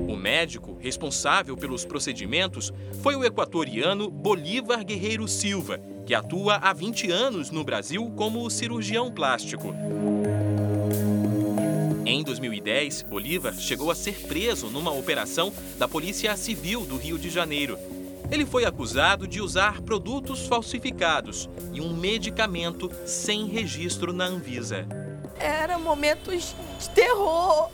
O 0.08 0.16
médico 0.16 0.76
responsável 0.80 1.56
pelos 1.56 1.84
procedimentos 1.84 2.72
foi 3.02 3.16
o 3.16 3.24
equatoriano 3.24 4.10
Bolívar 4.10 4.84
Guerreiro 4.84 5.28
Silva, 5.28 5.80
que 6.04 6.14
atua 6.14 6.56
há 6.56 6.72
20 6.72 7.10
anos 7.10 7.50
no 7.50 7.64
Brasil 7.64 8.12
como 8.16 8.48
cirurgião 8.50 9.10
plástico. 9.10 9.74
Em 12.07 12.22
2010, 12.22 13.02
Bolívar 13.02 13.52
chegou 13.54 13.90
a 13.90 13.94
ser 13.94 14.28
preso 14.28 14.68
numa 14.68 14.92
operação 14.92 15.52
da 15.76 15.88
Polícia 15.88 16.36
Civil 16.36 16.86
do 16.86 16.96
Rio 16.96 17.18
de 17.18 17.28
Janeiro. 17.28 17.76
Ele 18.30 18.46
foi 18.46 18.64
acusado 18.64 19.26
de 19.26 19.40
usar 19.40 19.82
produtos 19.82 20.46
falsificados 20.46 21.50
e 21.72 21.80
um 21.80 21.92
medicamento 21.92 22.88
sem 23.04 23.46
registro 23.48 24.12
na 24.12 24.26
Anvisa. 24.26 24.86
Era 25.36 25.80
momentos 25.80 26.54
de 26.78 26.90
terror, 26.90 27.70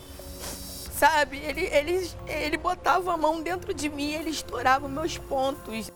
sabe? 0.95 1.37
Ele, 1.37 1.67
ele, 1.67 2.11
ele 2.27 2.57
botava 2.57 3.13
a 3.13 3.17
mão 3.19 3.43
dentro 3.43 3.75
de 3.75 3.91
mim, 3.91 4.13
ele 4.13 4.31
estourava 4.31 4.89
meus 4.89 5.19
pontos. 5.19 5.93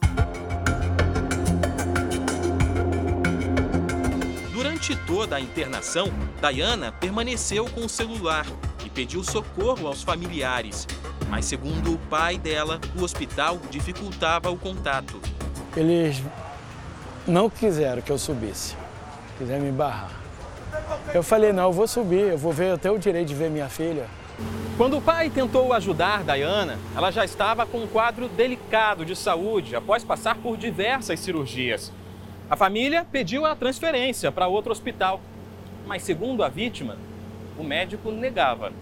Durante 4.57 4.96
toda 4.96 5.36
a 5.36 5.40
internação, 5.40 6.09
Diana 6.40 6.90
permaneceu 6.90 7.66
com 7.66 7.84
o 7.84 7.88
celular 7.90 8.46
e 8.86 8.88
pediu 8.88 9.22
socorro 9.22 9.86
aos 9.86 10.02
familiares. 10.02 10.88
Mas, 11.28 11.44
segundo 11.44 11.92
o 11.92 11.98
pai 12.09 12.38
dela, 12.38 12.80
o 12.98 13.04
hospital 13.04 13.59
dificultava 13.70 14.50
o 14.50 14.57
contato. 14.57 15.20
Eles 15.76 16.22
não 17.26 17.50
quiseram 17.50 18.00
que 18.00 18.11
eu 18.11 18.16
subisse, 18.16 18.74
quiseram 19.36 19.62
me 19.62 19.70
barrar. 19.70 20.11
Eu 21.12 21.22
falei: 21.22 21.52
não, 21.52 21.64
eu 21.64 21.72
vou 21.72 21.86
subir, 21.86 22.30
eu 22.30 22.38
vou 22.38 22.50
ver, 22.50 22.70
eu 22.70 22.78
tenho 22.78 22.94
o 22.94 22.98
direito 22.98 23.28
de 23.28 23.34
ver 23.34 23.50
minha 23.50 23.68
filha. 23.68 24.07
Quando 24.78 24.96
o 24.96 25.02
pai 25.02 25.28
tentou 25.28 25.70
ajudar 25.74 26.24
Diana, 26.24 26.78
ela 26.96 27.11
já 27.11 27.26
estava 27.26 27.66
com 27.66 27.80
um 27.82 27.86
quadro 27.86 28.26
delicado 28.26 29.04
de 29.04 29.14
saúde 29.14 29.76
após 29.76 30.02
passar 30.02 30.36
por 30.36 30.57
diversas 30.57 31.20
cirurgias. 31.20 31.92
A 32.49 32.55
família 32.57 33.05
pediu 33.11 33.44
a 33.44 33.57
transferência 33.57 34.30
para 34.30 34.47
outro 34.47 34.70
hospital, 34.70 35.20
mas 35.84 36.03
segundo 36.03 36.44
a 36.44 36.49
vítima, 36.49 36.97
o 37.59 37.64
médico 37.64 38.12
negava. 38.12 38.72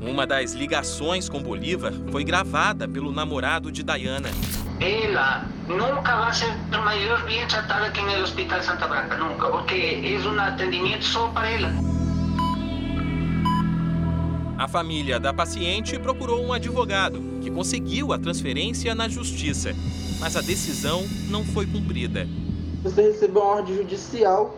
Uma 0.00 0.26
das 0.26 0.52
ligações 0.52 1.28
com 1.28 1.42
Bolívar 1.42 1.92
foi 2.10 2.24
gravada 2.24 2.88
pelo 2.88 3.12
namorado 3.12 3.70
de 3.70 3.82
Diana. 3.82 4.30
Ela 4.80 5.44
nunca 5.68 6.16
vai 6.16 6.32
ser 6.32 6.54
maior 6.70 7.22
bem 7.24 7.46
tratada 7.46 7.86
aqui 7.86 8.00
no 8.00 8.22
Hospital 8.22 8.62
Santa 8.62 8.86
Branca, 8.88 9.18
nunca, 9.18 9.46
porque 9.48 10.00
é 10.02 10.26
um 10.26 10.40
atendimento 10.40 11.04
só 11.04 11.28
para 11.28 11.50
ela. 11.50 11.93
A 14.56 14.68
família 14.68 15.18
da 15.18 15.34
paciente 15.34 15.98
procurou 15.98 16.40
um 16.40 16.52
advogado, 16.52 17.20
que 17.42 17.50
conseguiu 17.50 18.12
a 18.12 18.18
transferência 18.18 18.94
na 18.94 19.08
justiça, 19.08 19.74
mas 20.20 20.36
a 20.36 20.40
decisão 20.40 21.04
não 21.28 21.44
foi 21.44 21.66
cumprida. 21.66 22.28
Você 22.84 23.02
recebeu 23.02 23.42
uma 23.42 23.56
ordem 23.56 23.76
judicial. 23.76 24.56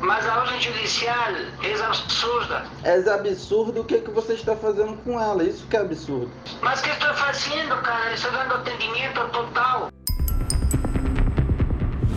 Mas 0.00 0.24
a 0.26 0.40
ordem 0.40 0.60
judicial 0.60 1.32
é 1.62 1.82
absurda. 1.82 2.66
É 2.84 3.10
absurdo 3.10 3.80
o 3.80 3.84
que, 3.84 4.00
que 4.00 4.10
você 4.10 4.34
está 4.34 4.54
fazendo 4.54 4.96
com 4.98 5.18
ela, 5.18 5.42
isso 5.42 5.66
que 5.66 5.76
é 5.76 5.80
absurdo. 5.80 6.30
Mas 6.60 6.80
o 6.80 6.82
que 6.84 6.90
estou 6.90 7.14
fazendo, 7.14 7.74
cara? 7.82 8.14
Estou 8.14 8.30
dando 8.30 8.54
atendimento 8.54 9.28
total. 9.32 9.88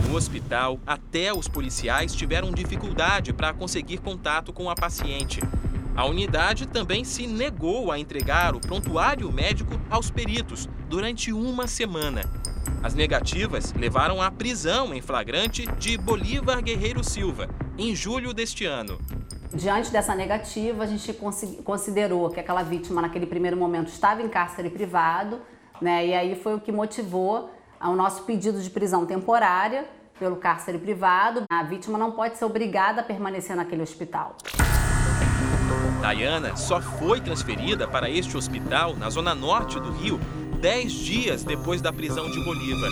No 0.06 0.16
hospital, 0.16 0.78
até 0.86 1.32
os 1.32 1.48
policiais 1.48 2.14
tiveram 2.14 2.52
dificuldade 2.52 3.32
para 3.32 3.52
conseguir 3.54 3.98
contato 3.98 4.52
com 4.52 4.68
a 4.68 4.74
paciente. 4.74 5.40
A 5.94 6.06
unidade 6.06 6.66
também 6.66 7.04
se 7.04 7.26
negou 7.26 7.92
a 7.92 7.98
entregar 7.98 8.54
o 8.54 8.60
prontuário 8.60 9.30
médico 9.30 9.78
aos 9.90 10.10
peritos 10.10 10.66
durante 10.88 11.32
uma 11.32 11.66
semana. 11.66 12.22
As 12.82 12.94
negativas 12.94 13.74
levaram 13.74 14.22
à 14.22 14.30
prisão 14.30 14.94
em 14.94 15.02
flagrante 15.02 15.66
de 15.78 15.98
Bolívar 15.98 16.62
Guerreiro 16.62 17.04
Silva, 17.04 17.48
em 17.76 17.94
julho 17.94 18.32
deste 18.32 18.64
ano. 18.64 18.98
Diante 19.52 19.90
dessa 19.90 20.14
negativa, 20.14 20.82
a 20.82 20.86
gente 20.86 21.12
considerou 21.62 22.30
que 22.30 22.40
aquela 22.40 22.62
vítima, 22.62 23.02
naquele 23.02 23.26
primeiro 23.26 23.56
momento, 23.56 23.88
estava 23.88 24.22
em 24.22 24.28
cárcere 24.28 24.70
privado, 24.70 25.40
né? 25.78 26.06
e 26.06 26.14
aí 26.14 26.34
foi 26.36 26.54
o 26.54 26.60
que 26.60 26.72
motivou 26.72 27.50
o 27.80 27.94
nosso 27.94 28.22
pedido 28.22 28.62
de 28.62 28.70
prisão 28.70 29.04
temporária 29.04 29.86
pelo 30.18 30.36
cárcere 30.36 30.78
privado. 30.78 31.42
A 31.50 31.62
vítima 31.64 31.98
não 31.98 32.12
pode 32.12 32.38
ser 32.38 32.46
obrigada 32.46 33.02
a 33.02 33.04
permanecer 33.04 33.54
naquele 33.54 33.82
hospital. 33.82 34.36
Diana 36.02 36.56
só 36.56 36.80
foi 36.80 37.20
transferida 37.20 37.86
para 37.86 38.10
este 38.10 38.36
hospital 38.36 38.96
na 38.96 39.08
zona 39.08 39.36
norte 39.36 39.78
do 39.78 39.92
Rio 39.92 40.18
dez 40.60 40.92
dias 40.92 41.44
depois 41.44 41.80
da 41.80 41.92
prisão 41.92 42.28
de 42.28 42.44
Bolívar. 42.44 42.90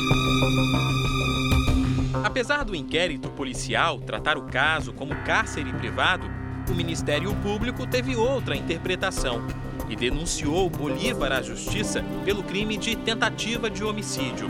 Apesar 2.23 2.65
do 2.65 2.75
inquérito 2.75 3.29
policial 3.31 3.99
tratar 4.01 4.39
o 4.39 4.43
caso 4.43 4.93
como 4.93 5.15
cárcere 5.25 5.73
privado, 5.73 6.31
o 6.69 6.75
Ministério 6.75 7.35
Público 7.37 7.85
teve 7.85 8.15
outra 8.15 8.57
interpretação 8.57 9.45
e 9.89 9.97
denunciou 9.97 10.71
Bolívar 10.71 11.33
à 11.33 11.43
justiça 11.43 12.05
pelo 12.25 12.45
crime 12.45 12.77
de 12.77 12.95
tentativa 12.95 13.69
de 13.69 13.83
homicídio. 13.83 14.49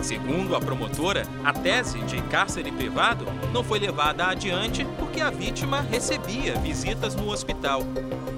Segundo 0.00 0.54
a 0.54 0.60
promotora, 0.60 1.24
a 1.44 1.52
tese 1.52 1.98
de 2.00 2.20
cárcere 2.22 2.70
privado 2.70 3.26
não 3.52 3.64
foi 3.64 3.78
levada 3.78 4.26
adiante 4.26 4.86
porque 4.98 5.20
a 5.20 5.30
vítima 5.30 5.80
recebia 5.80 6.54
visitas 6.56 7.14
no 7.14 7.30
hospital. 7.30 7.82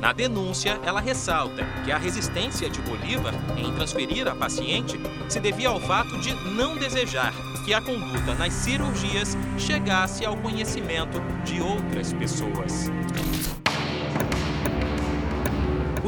Na 0.01 0.13
denúncia, 0.13 0.81
ela 0.83 1.01
ressalta 1.01 1.65
que 1.85 1.93
a 1.93 1.99
resistência 1.99 2.71
de 2.71 2.81
Bolívar 2.81 3.35
em 3.57 3.73
transferir 3.75 4.27
a 4.27 4.35
paciente 4.35 4.99
se 5.29 5.39
devia 5.39 5.69
ao 5.69 5.81
fato 5.81 6.19
de 6.21 6.33
não 6.51 6.77
desejar 6.77 7.35
que 7.65 7.75
a 7.75 7.81
conduta 7.81 8.35
nas 8.35 8.53
cirurgias 8.53 9.37
chegasse 9.59 10.25
ao 10.25 10.37
conhecimento 10.37 11.21
de 11.45 11.61
outras 11.61 12.13
pessoas. 12.13 12.91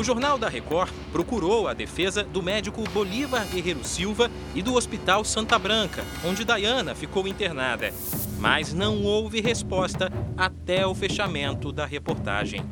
O 0.03 0.05
Jornal 0.05 0.37
da 0.37 0.49
Record 0.49 0.93
procurou 1.13 1.69
a 1.69 1.73
defesa 1.73 2.25
do 2.25 2.43
médico 2.43 2.83
Bolívar 2.91 3.47
Guerreiro 3.47 3.85
Silva 3.85 4.29
e 4.53 4.61
do 4.61 4.75
Hospital 4.75 5.23
Santa 5.23 5.57
Branca, 5.61 6.03
onde 6.27 6.45
Diana 6.45 6.93
ficou 6.93 7.29
internada. 7.29 7.95
Mas 8.41 8.75
não 8.75 9.05
houve 9.05 9.41
resposta 9.41 10.13
até 10.37 10.85
o 10.85 10.93
fechamento 10.93 11.71
da 11.71 11.87
reportagem. 11.87 12.65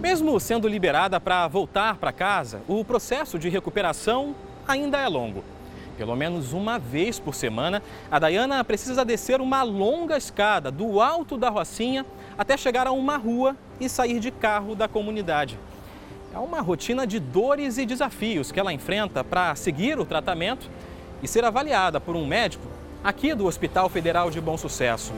Mesmo 0.00 0.40
sendo 0.40 0.66
liberada 0.66 1.20
para 1.20 1.46
voltar 1.46 1.96
para 1.96 2.10
casa, 2.10 2.60
o 2.66 2.84
processo 2.84 3.38
de 3.38 3.48
recuperação 3.48 4.34
ainda 4.66 4.98
é 4.98 5.06
longo. 5.06 5.44
Pelo 5.96 6.16
menos 6.16 6.52
uma 6.52 6.76
vez 6.76 7.20
por 7.20 7.36
semana, 7.36 7.80
a 8.10 8.18
Dayana 8.18 8.64
precisa 8.64 9.04
descer 9.04 9.40
uma 9.40 9.62
longa 9.62 10.16
escada 10.16 10.72
do 10.72 11.00
alto 11.00 11.36
da 11.36 11.50
Rocinha 11.50 12.04
até 12.36 12.56
chegar 12.56 12.88
a 12.88 12.90
uma 12.90 13.16
rua 13.16 13.56
e 13.80 13.88
sair 13.88 14.18
de 14.18 14.32
carro 14.32 14.74
da 14.74 14.88
comunidade. 14.88 15.56
É 16.36 16.38
uma 16.38 16.60
rotina 16.60 17.06
de 17.06 17.18
dores 17.18 17.78
e 17.78 17.86
desafios 17.86 18.52
que 18.52 18.60
ela 18.60 18.70
enfrenta 18.70 19.24
para 19.24 19.54
seguir 19.54 19.98
o 19.98 20.04
tratamento 20.04 20.68
e 21.22 21.26
ser 21.26 21.42
avaliada 21.46 21.98
por 21.98 22.14
um 22.14 22.26
médico 22.26 22.66
aqui 23.02 23.34
do 23.34 23.46
Hospital 23.46 23.88
Federal 23.88 24.30
de 24.30 24.38
Bom 24.38 24.58
Sucesso. 24.58 25.14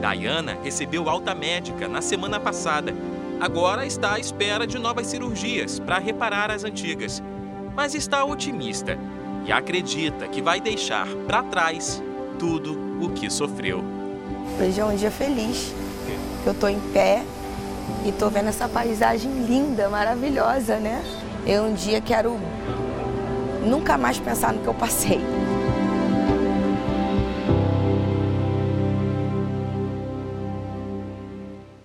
Dayana 0.00 0.56
recebeu 0.62 1.10
alta 1.10 1.34
médica 1.34 1.88
na 1.88 2.00
semana 2.00 2.38
passada. 2.38 2.94
Agora 3.40 3.84
está 3.84 4.14
à 4.14 4.20
espera 4.20 4.64
de 4.64 4.78
novas 4.78 5.08
cirurgias 5.08 5.80
para 5.80 5.98
reparar 5.98 6.48
as 6.48 6.62
antigas. 6.62 7.20
Mas 7.74 7.96
está 7.96 8.24
otimista 8.24 8.96
e 9.44 9.50
acredita 9.50 10.28
que 10.28 10.40
vai 10.40 10.60
deixar 10.60 11.08
para 11.26 11.42
trás 11.42 12.00
tudo 12.38 12.78
o 13.04 13.10
que 13.10 13.28
sofreu. 13.28 13.82
Hoje 14.60 14.78
é 14.78 14.84
um 14.84 14.94
dia 14.94 15.10
feliz. 15.10 15.74
Eu 16.46 16.52
estou 16.52 16.68
em 16.68 16.78
pé 16.92 17.22
e 18.04 18.10
estou 18.10 18.30
vendo 18.30 18.48
essa 18.48 18.68
paisagem 18.68 19.30
linda, 19.44 19.88
maravilhosa, 19.88 20.76
né? 20.76 21.02
Eu 21.46 21.64
um 21.64 21.74
dia 21.74 22.00
quero 22.00 22.38
nunca 23.64 23.96
mais 23.96 24.18
pensar 24.18 24.52
no 24.52 24.60
que 24.60 24.66
eu 24.66 24.74
passei. 24.74 25.20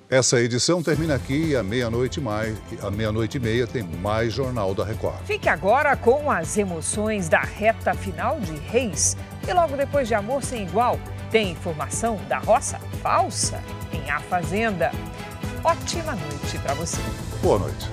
Essa 0.10 0.42
edição 0.42 0.82
termina 0.82 1.14
aqui 1.14 1.50
e 1.50 1.56
à 1.56 1.62
meia-noite 1.62 2.20
mais, 2.20 2.58
à 2.82 2.90
meia-noite 2.90 3.38
e 3.38 3.40
meia 3.40 3.68
tem 3.68 3.84
mais 3.84 4.34
Jornal 4.34 4.74
da 4.74 4.84
Record. 4.84 5.24
Fique 5.24 5.48
agora 5.48 5.96
com 5.96 6.32
as 6.32 6.58
emoções 6.58 7.30
da 7.30 7.42
reta 7.42 7.94
final 7.94 8.40
de 8.40 8.54
Reis. 8.56 9.16
E 9.48 9.54
logo 9.54 9.78
depois 9.78 10.08
de 10.08 10.16
Amor 10.16 10.44
Sem 10.44 10.64
Igual, 10.64 11.00
tem 11.32 11.52
informação 11.52 12.18
da 12.28 12.40
roça 12.40 12.80
falsa 13.02 13.64
em 13.92 14.10
A 14.10 14.20
Fazenda. 14.20 14.92
Ótima 15.64 16.16
noite 16.16 16.58
para 16.60 16.74
você. 16.74 17.02
Boa 17.42 17.60
noite. 17.60 17.90